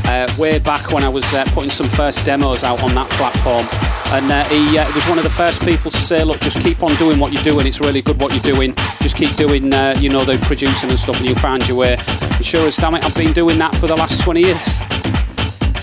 uh, 0.08 0.32
way 0.38 0.58
back 0.58 0.90
when 0.90 1.04
I 1.04 1.08
was 1.08 1.32
uh, 1.34 1.44
putting 1.48 1.70
some 1.70 1.88
first 1.88 2.24
demos 2.24 2.64
out 2.64 2.82
on 2.82 2.94
that 2.94 3.10
platform. 3.10 3.87
And 4.10 4.30
uh, 4.32 4.44
he 4.44 4.78
uh, 4.78 4.90
was 4.94 5.06
one 5.06 5.18
of 5.18 5.24
the 5.24 5.30
first 5.30 5.62
people 5.62 5.90
to 5.90 5.96
say, 5.98 6.24
look, 6.24 6.40
just 6.40 6.60
keep 6.60 6.82
on 6.82 6.94
doing 6.96 7.18
what 7.18 7.32
you're 7.32 7.42
doing. 7.42 7.66
It's 7.66 7.80
really 7.80 8.00
good 8.00 8.18
what 8.18 8.32
you're 8.32 8.54
doing. 8.54 8.74
Just 9.02 9.16
keep 9.16 9.34
doing, 9.36 9.72
uh, 9.72 9.96
you 9.98 10.08
know, 10.08 10.24
the 10.24 10.38
producing 10.38 10.88
and 10.88 10.98
stuff, 10.98 11.18
and 11.18 11.26
you'll 11.26 11.36
find 11.36 11.66
your 11.68 11.76
way. 11.76 11.96
And 12.22 12.44
sure 12.44 12.66
as 12.66 12.76
damn 12.76 12.94
it, 12.94 13.04
I've 13.04 13.14
been 13.14 13.34
doing 13.34 13.58
that 13.58 13.74
for 13.76 13.86
the 13.86 13.96
last 13.96 14.22
20 14.22 14.40
years. 14.40 14.78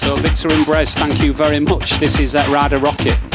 So, 0.01 0.15
Victor 0.15 0.49
Imbres, 0.49 0.95
thank 0.95 1.21
you 1.21 1.34
very 1.34 1.59
much. 1.59 1.99
This 1.99 2.19
is 2.19 2.36
uh, 2.36 2.47
Ride 2.49 2.73
A 2.73 2.80
Rocket. 2.80 3.35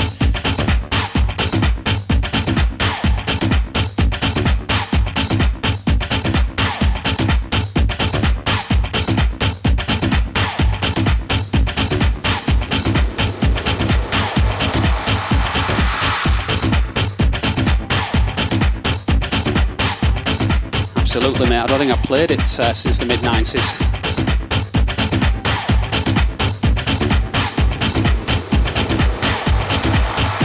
Absolutely, 21.12 21.48
mate. 21.48 21.58
I 21.58 21.66
don't 21.66 21.80
think 21.80 21.90
I've 21.90 22.04
played 22.04 22.30
it 22.30 22.38
uh, 22.60 22.72
since 22.72 22.98
the 22.98 23.04
mid 23.04 23.18
90s. 23.18 23.66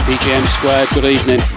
DJM 0.06 0.46
Square, 0.48 0.86
good 0.92 1.04
evening. 1.04 1.55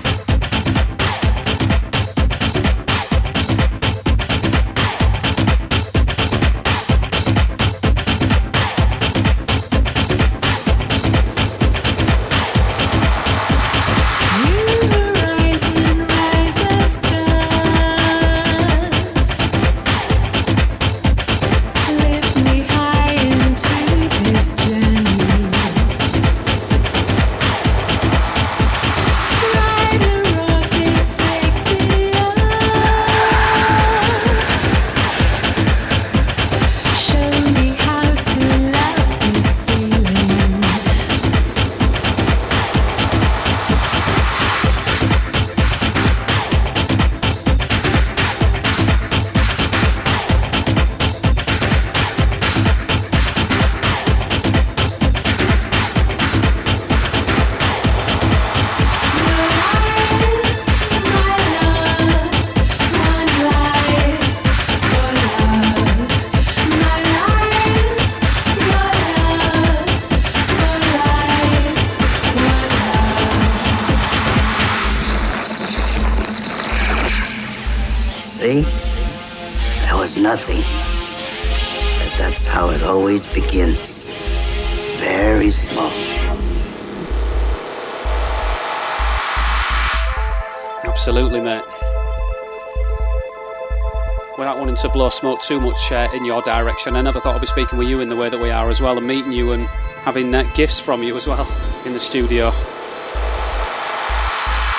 Blow 95.00 95.08
smoke 95.08 95.40
too 95.40 95.62
much 95.62 95.94
uh, 95.94 96.10
in 96.14 96.26
your 96.26 96.42
direction, 96.42 96.98
I 96.98 97.02
never 97.02 97.22
thought 97.22 97.34
I'd 97.34 97.40
be 97.40 97.48
speaking 97.48 97.80
with 97.80 97.88
you 97.88 98.02
in 98.02 98.10
the 98.10 98.18
way 98.18 98.28
that 98.28 98.38
we 98.38 98.52
are 98.52 98.70
as 98.70 98.82
well, 98.82 98.98
and 98.98 99.08
meeting 99.08 99.32
you 99.32 99.54
and 99.54 99.66
having 100.04 100.36
uh, 100.36 100.44
gifts 100.54 100.78
from 100.78 101.02
you 101.04 101.16
as 101.16 101.26
well 101.26 101.48
in 101.86 101.94
the 101.94 102.00
studio. 102.02 102.52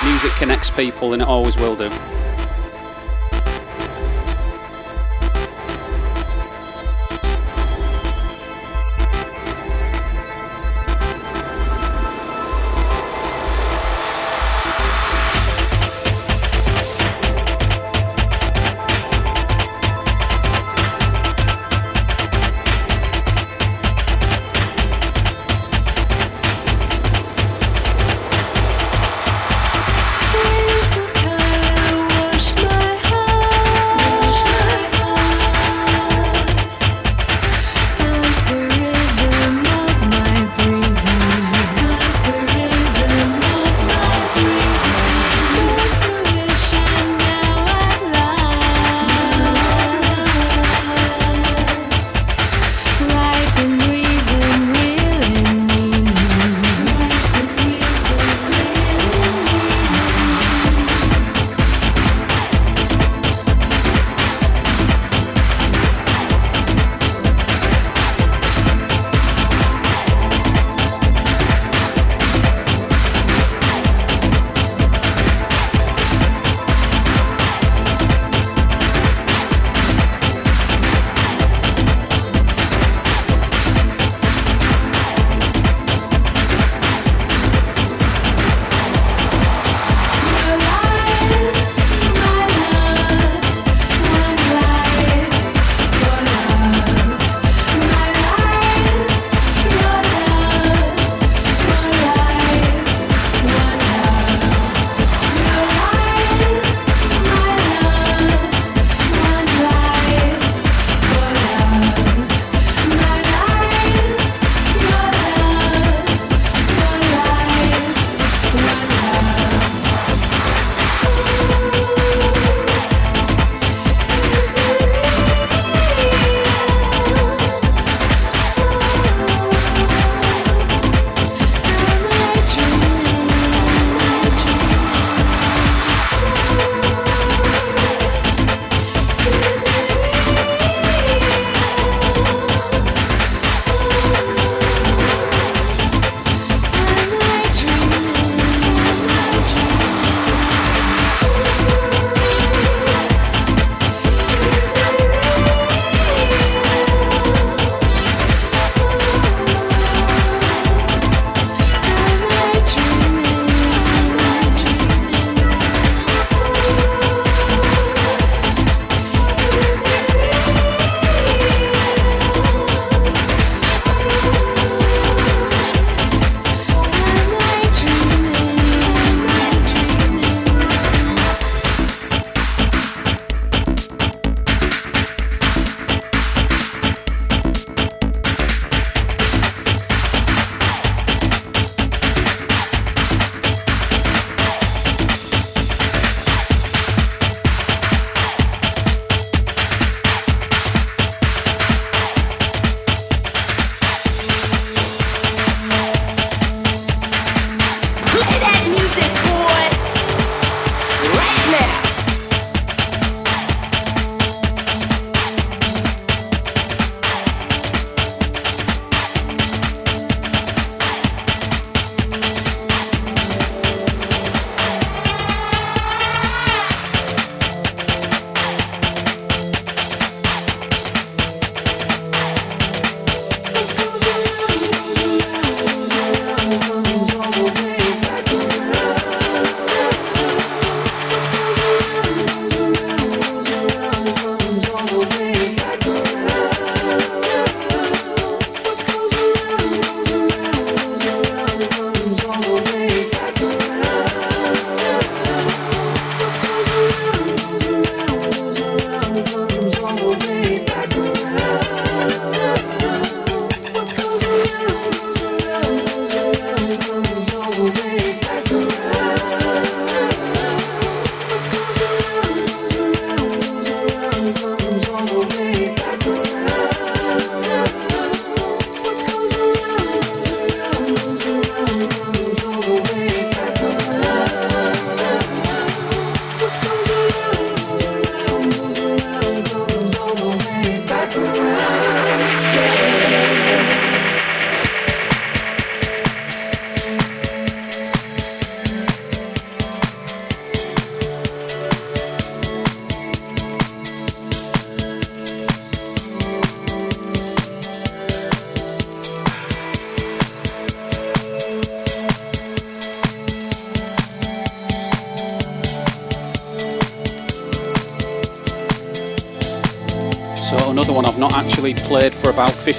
Music 0.05 0.31
connects 0.37 0.69
people, 0.69 1.13
and 1.13 1.23
it 1.23 1.27
always 1.27 1.57
will 1.57 1.75
do. 1.75 1.89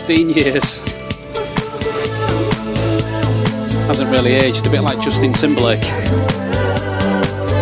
15 0.06 0.30
years. 0.30 0.92
Hasn't 3.86 4.10
really 4.10 4.32
aged, 4.32 4.66
a 4.66 4.70
bit 4.70 4.80
like 4.80 5.00
Justin 5.00 5.32
Timberlake. 5.32 5.84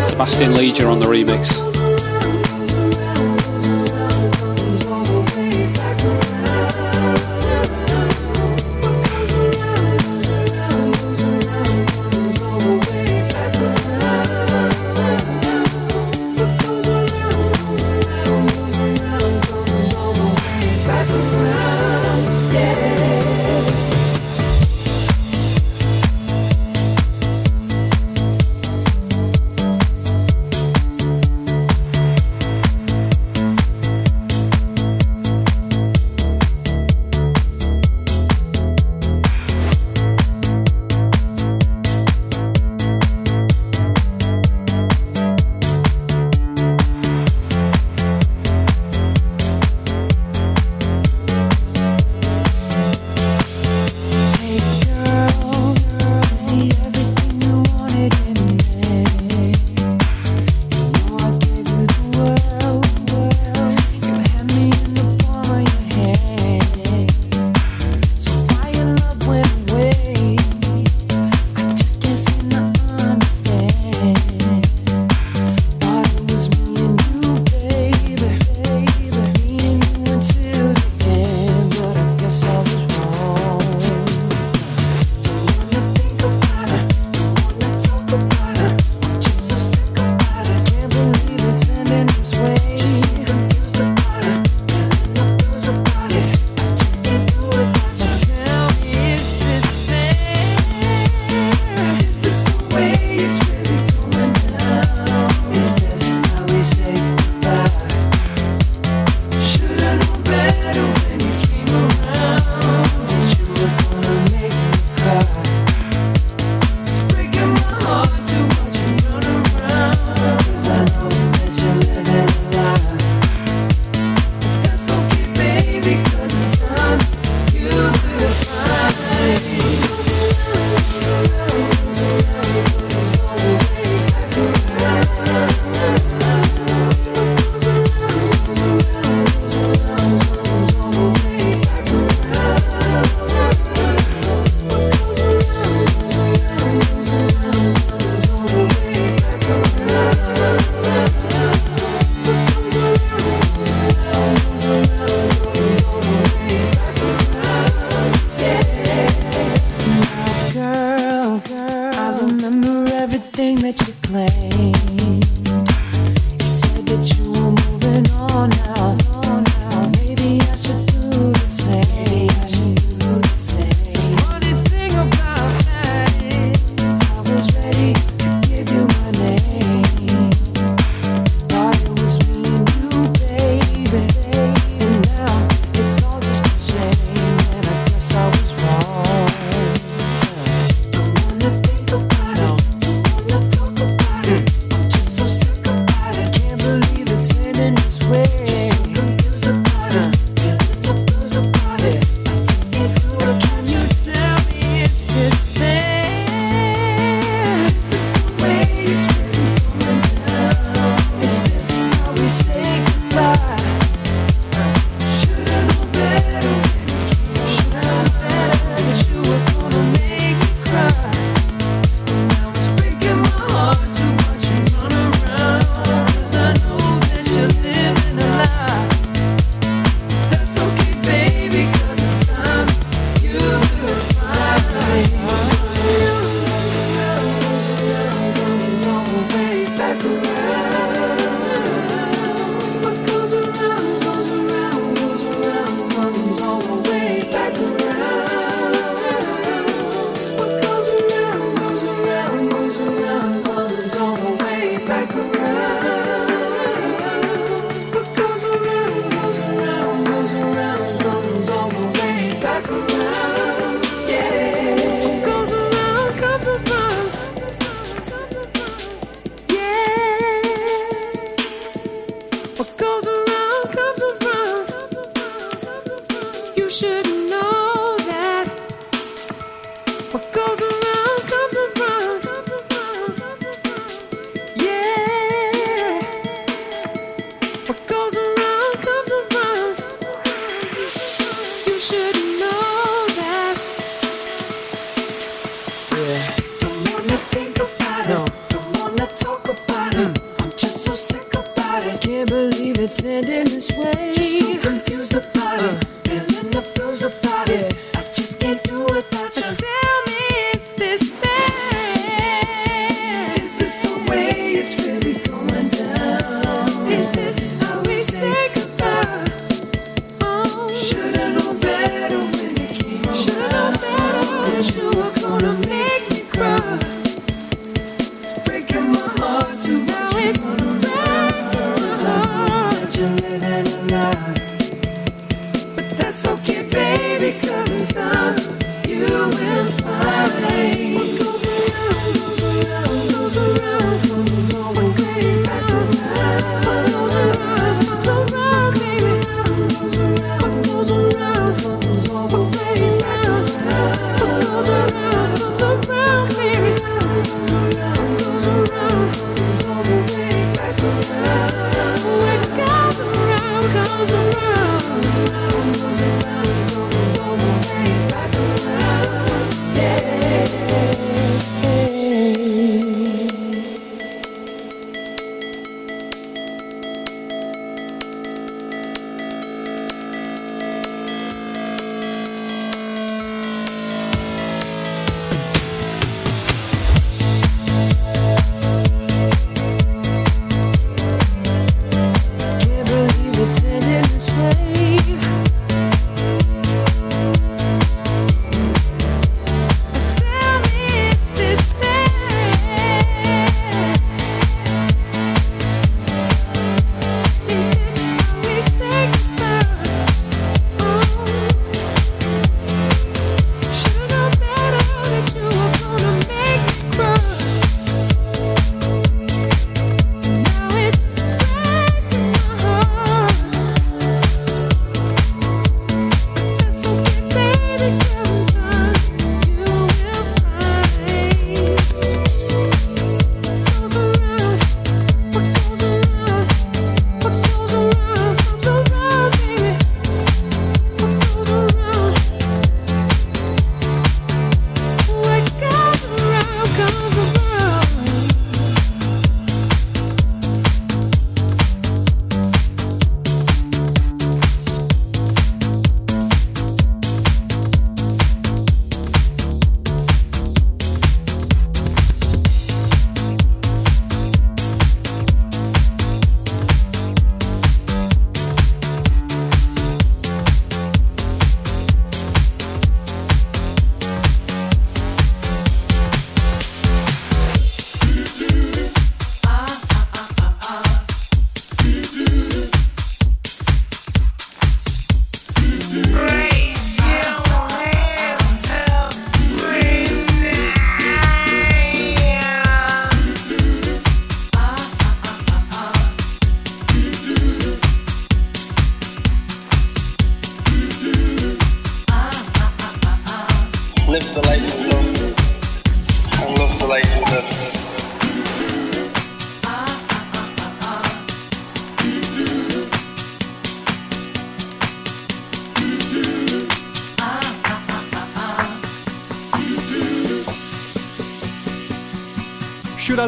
Sebastien 0.07 0.55
Leger 0.55 0.89
on 0.89 1.01
the 1.01 1.07
remix. 1.07 1.70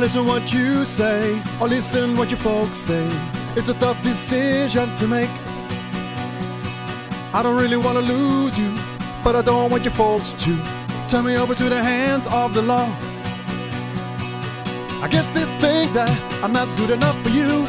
listen 0.03 0.27
what 0.27 0.53
you 0.53 0.85
say, 0.85 1.41
or 1.61 1.69
listen 1.69 2.17
what 2.17 2.29
your 2.29 2.41
folks 2.41 2.77
say. 2.79 3.07
It's 3.55 3.69
a 3.69 3.75
tough 3.75 4.03
decision 4.03 4.89
to 4.97 5.07
make. 5.07 5.31
I 7.33 7.41
don't 7.41 7.57
really 7.57 7.77
want 7.77 7.99
to 7.99 8.13
lose 8.13 8.59
you, 8.59 8.75
but 9.23 9.37
I 9.37 9.43
don't 9.43 9.71
want 9.71 9.85
your 9.85 9.93
folks 9.95 10.33
to 10.45 10.61
turn 11.09 11.27
me 11.27 11.37
over 11.37 11.55
to 11.55 11.69
the 11.69 11.81
hands 11.81 12.27
of 12.27 12.53
the 12.53 12.63
law. 12.63 12.87
I 15.05 15.09
guess 15.09 15.31
they 15.31 15.45
think 15.63 15.93
that 15.93 16.11
I'm 16.43 16.53
not 16.53 16.67
good 16.77 16.91
enough 16.91 17.17
for 17.23 17.31
you. 17.31 17.69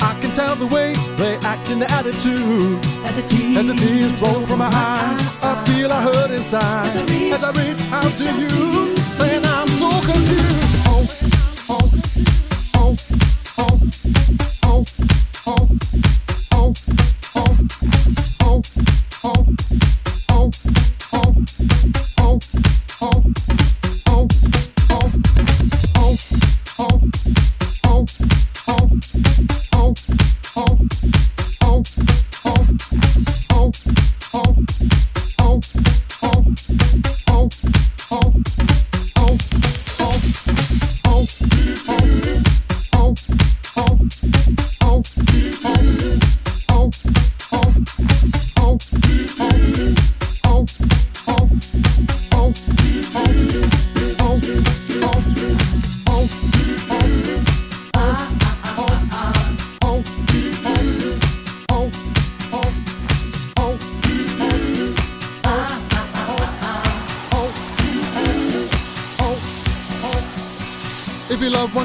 I 0.00 0.16
can 0.22 0.30
tell 0.30 0.56
the 0.56 0.66
way 0.66 0.94
they 1.18 1.36
act 1.44 1.68
in 1.68 1.78
the 1.78 1.90
attitude. 1.92 2.78
As 3.04 3.16
the 3.16 3.74
tears 3.76 4.12
as 4.14 4.22
roll 4.22 4.46
from 4.46 4.60
my 4.60 4.70
ah, 4.72 5.12
eyes, 5.12 5.20
ah, 5.20 5.38
ah. 5.42 5.62
I 5.62 5.64
feel 5.66 5.92
I 5.92 6.00
hurt 6.00 6.30
inside. 6.30 6.86
As 6.86 7.44
I 7.44 7.50
reach, 7.52 7.80
out 7.92 8.12
to 8.22 8.28
you, 8.40 8.96
saying 8.96 9.44
I'm 9.44 9.68
so 9.68 9.90
confused. 10.10 10.61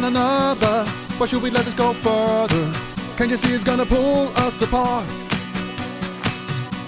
Another, 0.08 0.86
why 1.18 1.26
should 1.26 1.42
we 1.42 1.50
let 1.50 1.66
this 1.66 1.74
go 1.74 1.94
further? 1.94 2.72
Can't 3.18 3.30
you 3.30 3.38
see 3.38 3.54
it's 3.54 3.64
gonna 3.64 3.86
pull 3.86 4.30
us 4.38 4.62
apart? 4.62 5.06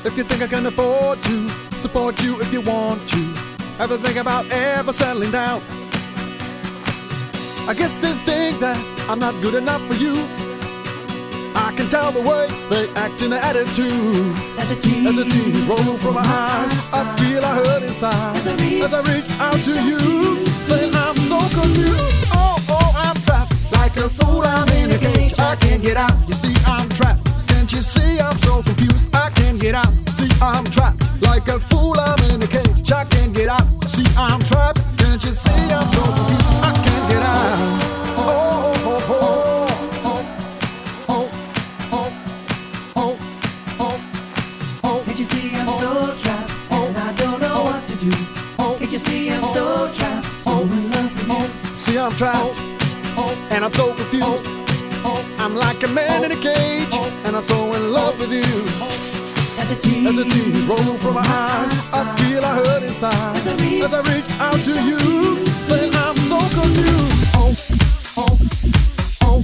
If 0.06 0.16
you 0.18 0.24
think 0.24 0.42
I 0.42 0.48
can 0.48 0.66
afford 0.66 1.22
to 1.24 1.50
support 1.78 2.22
you 2.24 2.40
if 2.42 2.54
you 2.54 2.62
want 2.62 3.08
to, 3.10 3.22
ever 3.80 3.98
think 3.98 4.16
about 4.16 4.50
ever 4.52 4.94
settling 4.94 5.32
down? 5.32 5.62
I 7.68 7.74
guess 7.76 7.96
they 7.98 8.14
think 8.30 8.60
that 8.62 8.80
I'm 9.10 9.20
not 9.20 9.34
good 9.42 9.56
enough 9.56 9.86
for 9.88 9.96
you. 9.96 10.16
I 11.56 11.74
can 11.76 11.90
tell 11.90 12.12
the 12.12 12.22
way 12.22 12.48
they 12.70 12.88
act 12.96 13.22
in 13.22 13.32
their 13.32 13.42
attitude. 13.42 14.34
As 14.58 14.72
a 14.72 14.76
tease, 14.76 15.06
as 15.06 15.18
a 15.18 15.26
tease 15.26 15.66
roll 15.68 15.98
from 15.98 16.16
my 16.16 16.22
eyes, 16.22 16.74
I 16.94 17.02
feel 17.18 17.44
I 17.44 17.54
hurt 17.56 17.84
inside. 17.84 18.38
As 18.38 18.48
I 18.48 18.56
reach, 18.64 18.84
as 18.84 18.94
I 18.94 19.02
reach 19.12 19.30
out 19.46 19.60
to 19.68 19.74
you, 19.90 20.00
saying 20.70 20.94
I'm 20.96 21.18
so 21.32 21.40
confused. 21.60 22.32
Oh, 22.34 22.49
like 23.90 24.06
a 24.06 24.10
fool. 24.10 24.42
I'm 24.42 24.68
in 24.70 24.92
a 24.92 24.98
cage. 24.98 25.40
I 25.40 25.56
can't 25.56 25.82
get 25.82 25.98
out. 25.98 26.12
You 26.28 26.36
see, 26.36 26.54
I'm 26.66 26.90
trapped. 26.90 27.26
Can't 27.48 27.72
you 27.72 27.82
see 27.82 28.20
I'm 28.20 28.40
so 28.42 28.62
confused? 28.62 29.16
I 29.16 29.30
can't 29.32 29.60
get 29.60 29.76
out. 29.76 29.92
See, 30.10 30.30
I'm 30.42 30.66
trapped 30.66 31.04
like 31.22 31.48
a 31.48 31.60
fool. 31.60 32.00
I'm 32.00 32.20
in 32.32 32.44
a 32.44 32.48
cage. 32.48 32.92
I 32.92 33.06
can't 33.06 33.34
get 33.34 33.50
out. 33.50 33.68
See, 33.88 34.06
I'm 34.18 34.40
trapped. 34.42 34.82
Can't 34.98 35.24
you 35.24 35.34
see 35.34 35.72
I'm 35.72 35.92
so 35.94 36.04
confused? 36.04 36.46
I 36.62 36.72
can't 36.86 37.10
get 37.12 37.24
out. 37.24 37.58
Oh, 38.22 38.74
oh, 38.86 39.14
oh, 40.06 40.26
oh. 42.96 43.20
Oh 44.84 45.04
Can't 45.06 45.20
you 45.20 45.26
see 45.26 45.56
I'm 45.56 45.68
so 45.68 46.16
trapped 46.22 46.52
and 46.72 46.98
I 46.98 47.14
don't 47.14 47.40
know 47.42 47.64
what 47.64 47.88
to 47.88 47.96
do? 47.96 48.12
Oh 48.60 48.76
can't 48.78 48.92
you 48.92 49.00
see 49.00 49.32
I'm 49.32 49.44
so 49.44 49.92
trapped, 49.94 50.26
so 50.40 50.62
in 50.62 50.92
love 50.92 51.14
with 51.14 51.28
you? 51.28 51.78
See, 51.78 51.98
I'm 51.98 52.12
trapped, 52.12 52.56
and 53.50 53.64
I'm 53.66 53.74
so 53.74 53.94
confused. 53.94 54.48
I'm 55.40 55.56
like 55.56 55.82
a 55.84 55.88
man 55.88 56.24
in 56.26 56.32
a 56.32 56.36
cage, 56.36 56.94
and 57.26 57.36
I'm 57.36 57.48
so 57.48 57.74
in 57.74 57.92
love 57.94 58.20
with 58.20 58.32
you. 58.32 58.44
As 59.62 59.72
a 59.72 59.76
tease, 59.76 60.06
As 60.08 60.16
the 60.16 60.26
tears 60.26 60.66
roll 60.68 60.98
from 60.98 61.16
my 61.16 61.22
eyes, 61.26 61.74
I 61.94 62.16
feel 62.18 62.44
I 62.44 62.56
hurt 62.56 62.84
inside. 62.84 63.38
As 63.38 63.48
I 63.48 63.54
reach- 63.56 63.84
As 63.84 63.94
I 63.94 64.02
reach 64.14 64.30
out 64.40 64.60
to 64.68 64.74
you, 64.90 65.00
saying 65.70 65.94
I'm 65.96 66.18
so 66.32 66.40
confused. 66.58 67.36
Oh, 67.36 67.56
oh, 68.18 68.38
oh, 68.38 68.38
oh, 69.22 69.44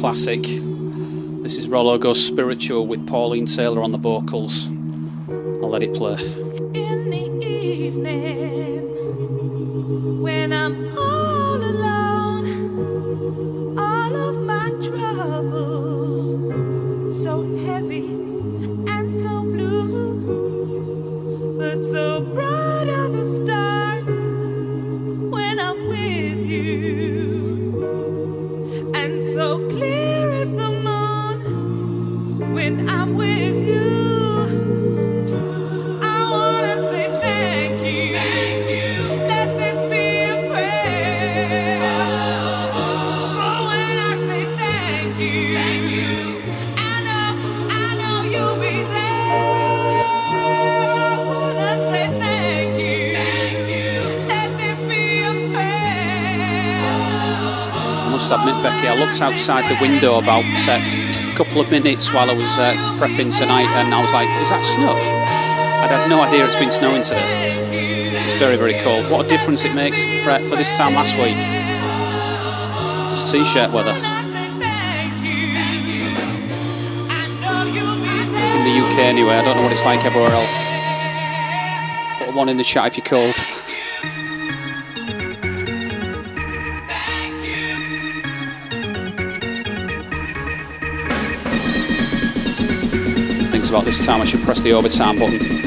classic. 0.00 0.40
This 0.40 1.58
is 1.58 1.68
Rollo 1.68 1.98
Goes 1.98 2.24
Spiritual 2.24 2.86
with 2.86 3.06
Pauline 3.06 3.44
Taylor 3.44 3.82
on 3.82 3.92
the 3.92 3.98
vocals. 3.98 4.66
I'll 4.66 5.68
let 5.68 5.82
it 5.82 5.92
play. 5.92 6.49
Outside 59.20 59.68
the 59.68 59.76
window 59.82 60.18
about 60.18 60.44
uh, 60.66 60.80
a 61.30 61.34
couple 61.36 61.60
of 61.60 61.70
minutes 61.70 62.12
while 62.14 62.30
I 62.30 62.34
was 62.34 62.58
uh, 62.58 62.72
prepping 62.98 63.36
tonight, 63.36 63.66
and 63.76 63.92
I 63.92 64.00
was 64.00 64.12
like, 64.12 64.28
"Is 64.40 64.48
that 64.48 64.64
snow?" 64.64 64.96
I'd 64.96 65.90
had 65.90 66.08
no 66.08 66.22
idea 66.22 66.46
it's 66.46 66.56
been 66.56 66.70
snowing 66.70 67.02
today. 67.02 67.60
It's 68.24 68.32
very, 68.38 68.56
very 68.56 68.74
cold. 68.82 69.10
What 69.10 69.26
a 69.26 69.28
difference 69.28 69.64
it 69.64 69.74
makes 69.74 70.02
for, 70.24 70.38
for 70.48 70.56
this 70.56 70.74
time 70.76 70.94
last 70.94 71.16
week. 71.16 71.36
It's 73.12 73.30
t-shirt 73.30 73.72
weather 73.72 73.92
in 78.60 78.64
the 78.64 78.76
UK 78.76 78.98
anyway. 79.00 79.36
I 79.36 79.44
don't 79.44 79.56
know 79.56 79.62
what 79.62 79.72
it's 79.72 79.84
like 79.84 80.04
everywhere 80.04 80.30
else. 80.30 80.68
Put 82.18 82.34
one 82.34 82.48
in 82.48 82.56
the 82.58 82.64
chat 82.64 82.86
if 82.88 82.96
you're 82.98 83.06
cold. 83.06 83.34
This 93.90 94.06
time 94.06 94.20
I 94.20 94.24
should 94.24 94.40
press 94.42 94.60
the 94.60 94.72
overtime 94.72 95.16
button. 95.18 95.59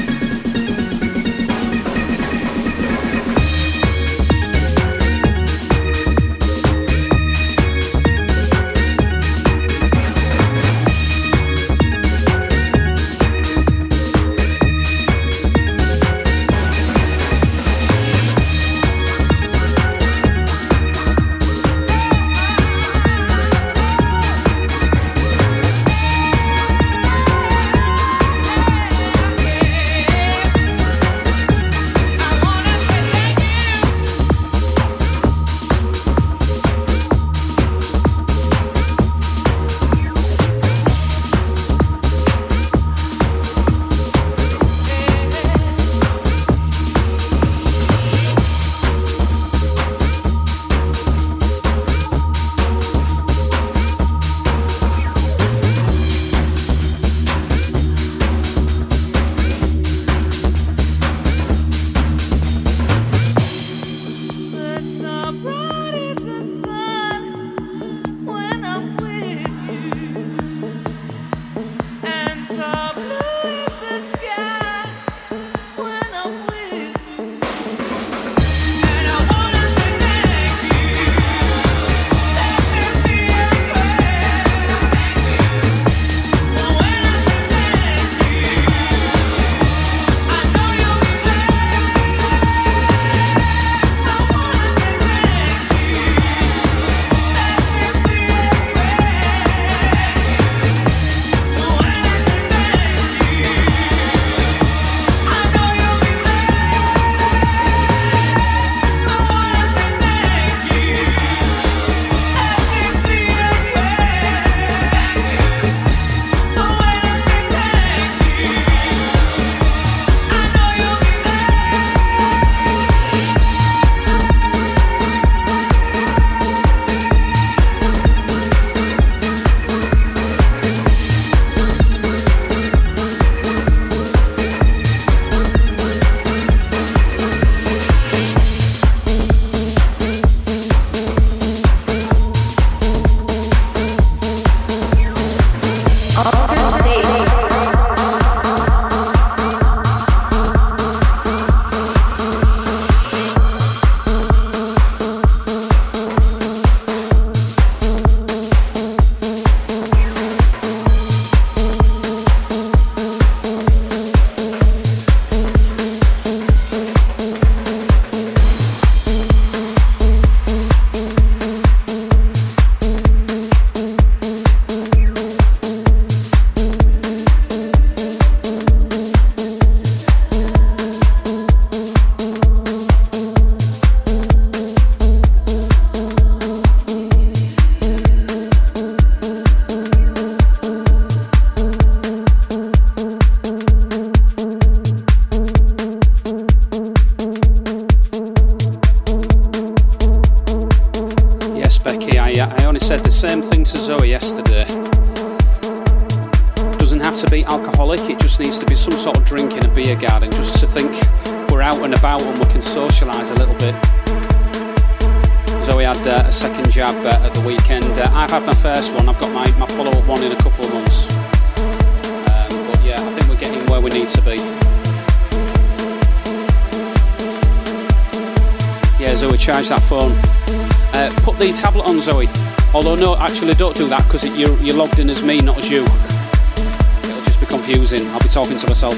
That 234.24 234.38
you're, 234.38 234.58
you're 234.62 234.76
logged 234.76 235.00
in 235.00 235.10
as 235.10 235.22
me, 235.22 235.40
not 235.40 235.58
as 235.58 235.70
you. 235.70 235.82
It'll 235.82 237.24
just 237.24 237.40
be 237.40 237.46
confusing. 237.46 238.06
I'll 238.08 238.20
be 238.20 238.28
talking 238.28 238.56
to 238.56 238.66
myself. 238.66 238.94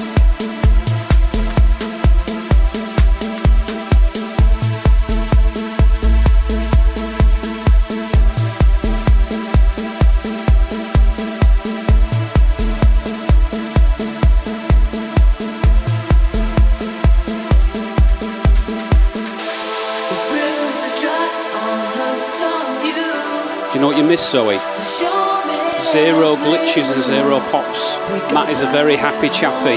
Do 23.73 23.75
you 23.75 23.81
know 23.81 23.89
what 23.89 23.97
you 23.99 24.05
miss, 24.05 24.31
Zoe? 24.31 24.76
Zero 25.81 26.37
glitches 26.37 26.91
and 26.91 27.03
zero 27.03 27.39
pops. 27.51 27.97
Matt 28.33 28.49
is 28.49 28.63
a 28.63 28.67
very 28.67 28.97
happy 28.97 29.29
chappy. 29.29 29.77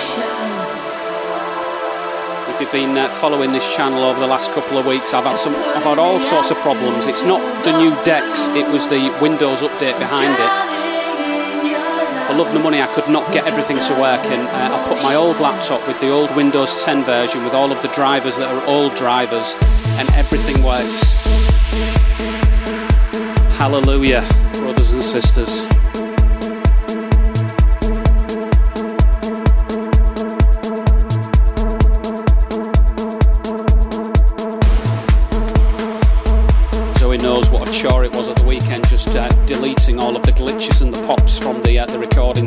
If 2.50 2.62
you've 2.62 2.72
been 2.72 2.98
uh, 2.98 3.10
following 3.10 3.52
this 3.52 3.76
channel 3.76 4.04
over 4.06 4.20
the 4.20 4.26
last 4.26 4.52
couple 4.52 4.78
of 4.78 4.86
weeks, 4.86 5.14
I've 5.14 5.26
had 5.26 5.38
some, 5.38 5.54
I've 5.56 5.84
had 5.84 6.00
all 6.00 6.22
sorts 6.22 6.52
of 6.52 6.58
problems. 6.60 7.06
It's 7.06 7.24
not 7.24 7.42
the 7.66 7.78
new 7.78 7.92
decks; 8.06 8.48
it 8.50 8.66
was 8.72 8.88
the 8.88 9.16
Windows 9.22 9.62
update 9.62 10.00
behind 10.00 10.34
it. 10.34 10.70
For 12.28 12.34
love 12.34 12.54
nor 12.54 12.64
money, 12.64 12.82
I 12.82 12.88
could 12.88 13.10
not 13.10 13.32
get 13.34 13.46
everything 13.46 13.80
to 13.80 13.94
work, 14.00 14.24
and 14.26 14.48
uh, 14.48 14.78
I 14.78 14.88
put 14.88 15.04
my 15.04 15.16
old 15.16 15.40
laptop 15.40 15.86
with 15.86 16.00
the 16.00 16.10
old 16.10 16.34
Windows 16.34 16.82
10 16.84 17.04
version 17.04 17.44
with 17.44 17.54
all 17.54 17.74
of 17.74 17.82
the 17.82 17.90
drivers 17.90 18.38
that 18.38 18.50
are 18.50 18.66
old 18.66 18.96
drivers, 18.96 19.56
and 20.00 20.10
everything 20.16 20.64
works. 20.64 21.14
Hallelujah, 23.58 24.28
brothers 24.54 24.94
and 24.94 25.04
sisters. 25.04 25.66
pops 41.10 41.40
from 41.40 41.60
the 41.64 41.80
uh, 41.80 41.88
the 41.88 41.98
recording. 41.98 42.39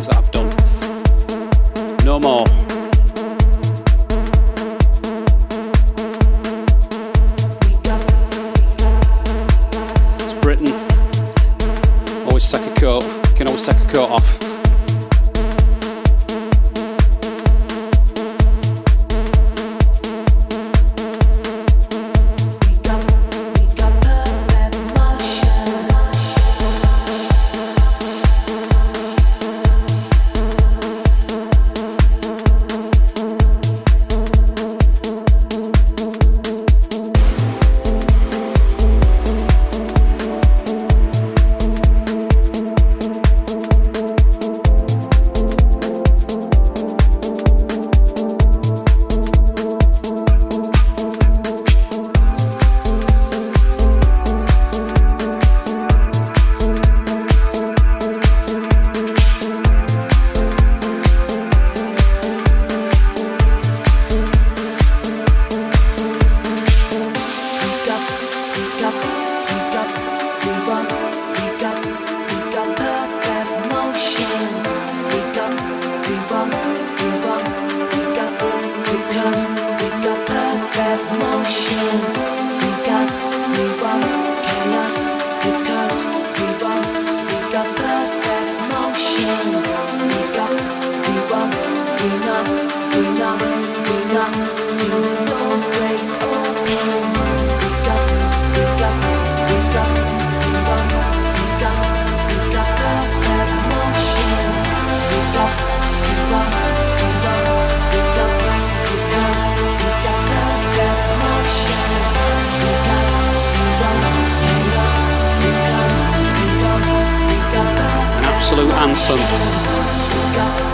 Absolute 118.52 118.74
anthem 118.74 119.18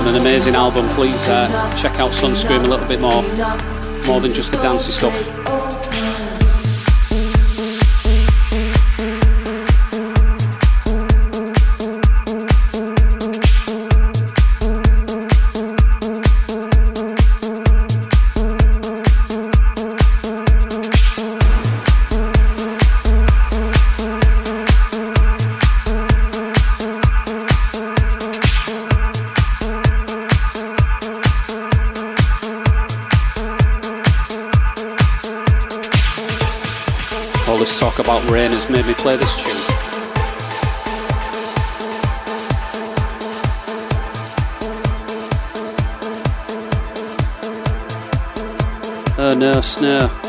and 0.01 0.09
an 0.09 0.17
amazing 0.17 0.57
album. 0.57 0.89
Please 0.97 1.29
uh, 1.29 1.47
check 1.77 2.01
out 2.01 2.11
Sunscreem 2.11 2.65
a 2.65 2.69
little 2.69 2.89
bit 2.89 3.01
more, 3.01 3.23
more 4.09 4.21
than 4.21 4.35
just 4.35 4.51
the 4.51 4.61
dancey 4.61 4.91
stuff. 4.91 5.48
Play 39.09 39.17
this 39.17 39.43
tune. 39.43 39.57
Oh 49.19 49.35
no, 49.35 49.63
snow. 49.63 50.28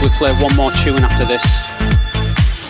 Probably 0.00 0.16
play 0.16 0.32
one 0.42 0.56
more 0.56 0.70
tune 0.72 1.04
after 1.04 1.26
this. 1.26 1.44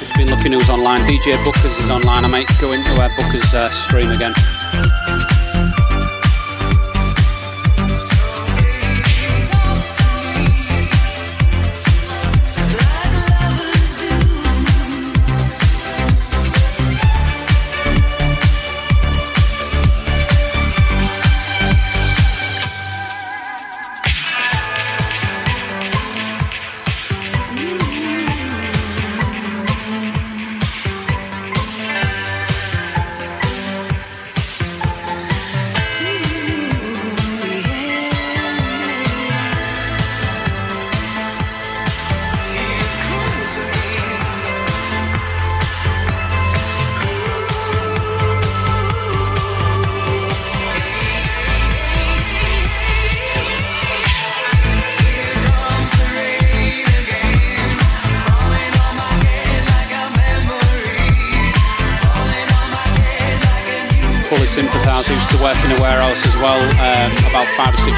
Just 0.01 0.17
been 0.17 0.29
looking 0.29 0.51
who's 0.51 0.69
online. 0.69 1.03
DJ 1.03 1.37
Bookers 1.45 1.79
is 1.79 1.89
online. 1.89 2.25
I 2.25 2.29
might 2.29 2.49
go 2.61 2.73
into 2.73 2.91
uh, 2.95 3.09
Booker's 3.17 3.55
uh, 3.55 3.69
stream 3.69 4.11
again. 4.11 4.35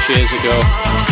Years 0.09 0.31
ago, 0.33 0.51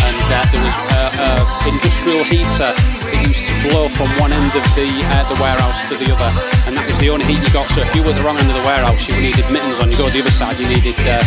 and 0.04 0.18
uh, 0.28 0.44
there 0.52 0.60
was 0.60 0.78
an 1.16 1.74
industrial 1.74 2.24
heater 2.24 2.76
that 2.76 3.24
used 3.24 3.48
to 3.48 3.56
blow 3.70 3.88
from 3.88 4.10
one 4.20 4.34
end 4.34 4.52
of 4.52 4.66
the 4.76 4.90
uh, 5.16 5.24
the 5.32 5.38
warehouse 5.40 5.88
to 5.88 5.96
the 5.96 6.12
other, 6.12 6.28
and 6.68 6.76
that 6.76 6.84
was 6.88 6.98
the 7.00 7.10
only 7.10 7.24
heat 7.24 7.40
you 7.40 7.52
got. 7.54 7.70
So 7.70 7.82
if 7.82 7.96
you 7.96 8.04
were 8.04 8.12
the 8.12 8.24
wrong 8.24 8.38
end 8.38 8.50
of 8.52 8.56
the 8.56 8.66
warehouse, 8.68 9.08
you 9.08 9.16
needed 9.22 9.48
mittens 9.48 9.80
on. 9.80 9.92
You 9.92 9.98
go 9.98 10.08
to 10.08 10.14
the 10.14 10.20
other 10.20 10.32
side, 10.32 10.60
you 10.60 10.68
needed 10.68 10.96
uh, 11.08 11.24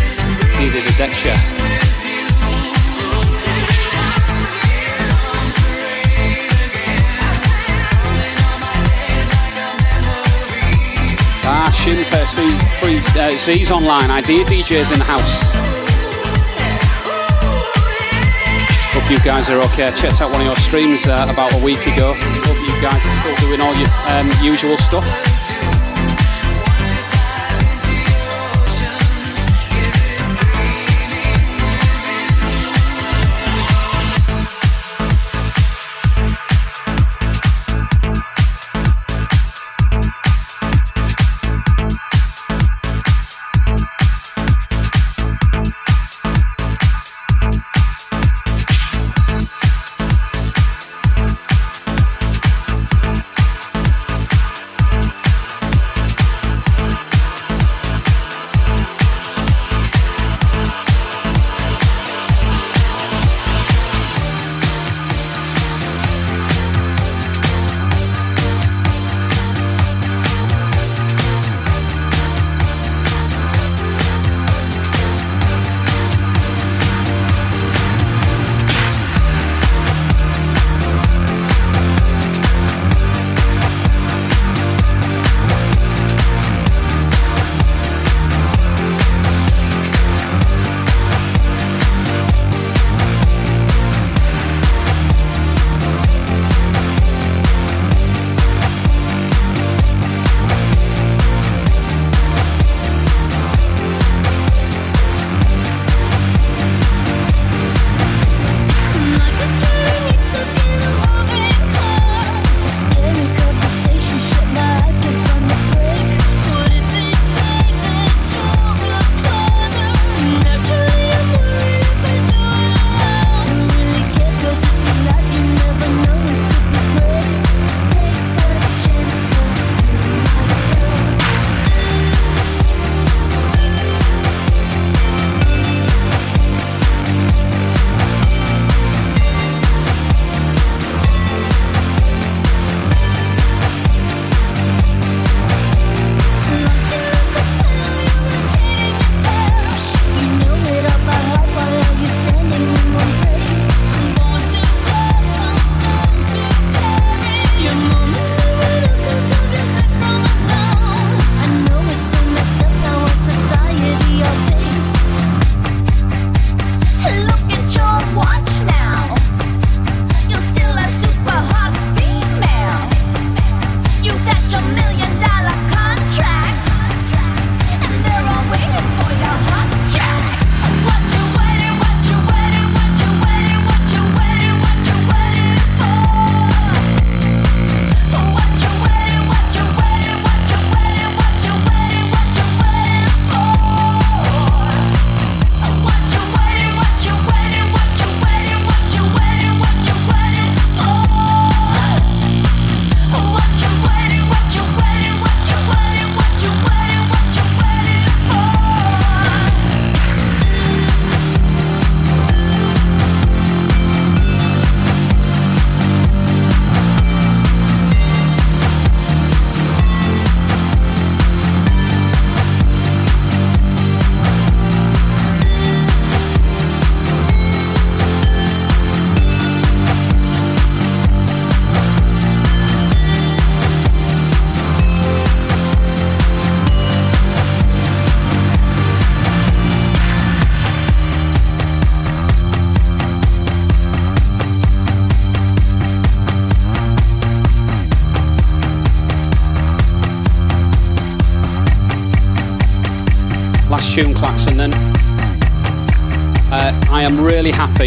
needed 0.61 0.85
a 0.85 0.93
deck. 1.01 1.13
Ah, 11.47 11.71
Shimper, 11.73 12.25
three, 12.35 13.01
three 13.41 13.65
uh, 13.65 13.77
online. 13.77 14.11
Idea 14.11 14.45
DJs 14.45 14.93
in 14.93 14.99
the 14.99 15.05
house. 15.05 15.84
Hope 19.05 19.13
you 19.13 19.19
guys 19.19 19.51
are 19.51 19.61
okay. 19.65 19.87
I 19.87 19.91
Checked 19.91 20.23
out 20.23 20.31
one 20.31 20.41
of 20.41 20.47
your 20.47 20.57
streams 20.57 21.09
uh, 21.09 21.27
about 21.29 21.53
a 21.53 21.63
week 21.63 21.87
ago. 21.87 22.15
Hope 22.17 22.57
you 22.57 22.81
guys 22.81 23.05
are 23.05 23.13
still 23.13 23.37
doing 23.37 23.61
all 23.61 23.75
your 23.75 23.91
um, 24.09 24.33
usual 24.43 24.79
stuff. 24.79 25.05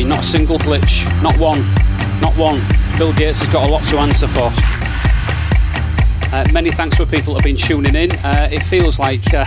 Not 0.08 0.20
a 0.20 0.24
single 0.24 0.58
glitch, 0.58 1.06
not 1.22 1.38
one, 1.38 1.70
not 2.22 2.34
one. 2.38 2.66
Bill 2.98 3.12
Gates 3.12 3.40
has 3.40 3.50
got 3.50 3.68
a 3.68 3.70
lot 3.70 3.84
to 3.88 3.98
answer 3.98 4.30
for. 4.30 4.50
Uh, 6.34 6.46
many 6.54 6.72
thanks 6.72 6.96
for 6.96 7.06
people 7.06 7.34
that 7.34 7.42
have 7.42 7.44
been 7.44 7.58
tuning 7.58 7.94
in. 7.94 8.14
Uh, 8.24 8.48
it 8.50 8.64
feels 8.64 9.00
like 9.00 9.34
uh, 9.34 9.44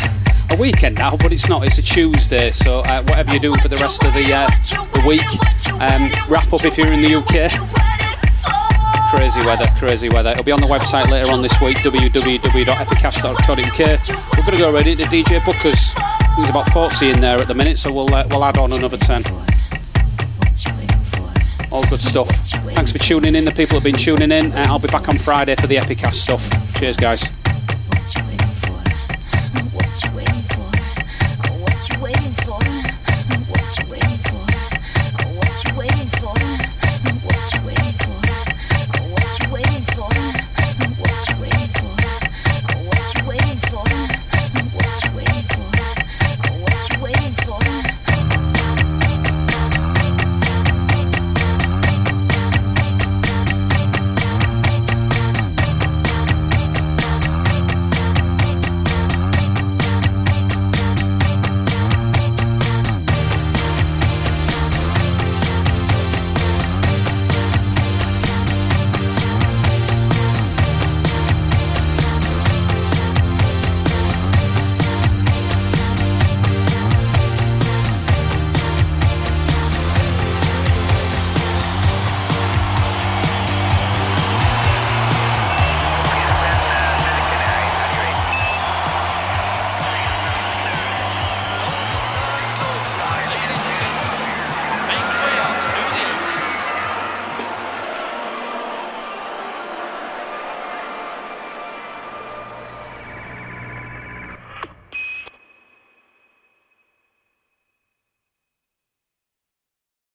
a 0.51 0.57
weekend 0.57 0.97
now, 0.97 1.17
but 1.17 1.33
it's 1.33 1.49
not. 1.49 1.65
It's 1.65 1.79
a 1.79 1.83
Tuesday, 1.83 2.51
so 2.51 2.81
uh, 2.81 3.03
whatever 3.05 3.31
you're 3.31 3.41
doing 3.41 3.59
for 3.59 3.69
the 3.69 3.77
rest 3.77 4.05
of 4.05 4.13
the 4.13 4.35
uh, 4.35 4.51
the 4.93 5.03
week, 5.07 5.25
um, 5.81 6.13
wrap 6.29 6.53
up 6.53 6.63
if 6.63 6.77
you're 6.77 6.93
in 6.93 7.01
the 7.01 7.15
UK. 7.15 7.51
Crazy 9.17 9.41
weather, 9.41 9.65
crazy 9.79 10.11
weather. 10.11 10.33
It'll 10.33 10.45
be 10.45 10.53
on 10.53 10.61
the 10.61 10.67
website 10.67 11.09
later 11.09 11.33
on 11.33 11.41
this 11.41 11.59
week, 11.63 11.79
www.epicast.co.uk. 11.79 13.79
We're 14.37 14.45
going 14.45 14.53
to 14.53 14.59
go 14.59 14.69
already 14.69 14.95
to 14.95 15.05
DJ 15.05 15.43
Booker's. 15.43 15.95
There's 16.37 16.51
about 16.51 16.71
40 16.71 17.13
in 17.13 17.21
there 17.23 17.39
at 17.39 17.49
the 17.49 17.55
minute, 17.55 17.79
so 17.79 17.91
we'll 17.91 18.15
uh, 18.15 18.27
we'll 18.31 18.45
add 18.45 18.59
on 18.59 18.73
another 18.73 18.99
10. 18.99 19.23
Good 21.91 22.01
stuff. 22.01 22.29
Thanks 22.29 22.93
for 22.93 22.99
tuning 22.99 23.35
in, 23.35 23.45
the 23.45 23.51
people 23.51 23.75
have 23.75 23.83
been 23.83 23.97
tuning 23.97 24.31
in. 24.31 24.53
Uh, 24.53 24.65
I'll 24.69 24.79
be 24.79 24.87
back 24.87 25.09
on 25.09 25.19
Friday 25.19 25.57
for 25.57 25.67
the 25.67 25.75
Epicast 25.75 26.15
stuff. 26.15 26.49
Cheers, 26.79 26.97
guys. 26.97 27.40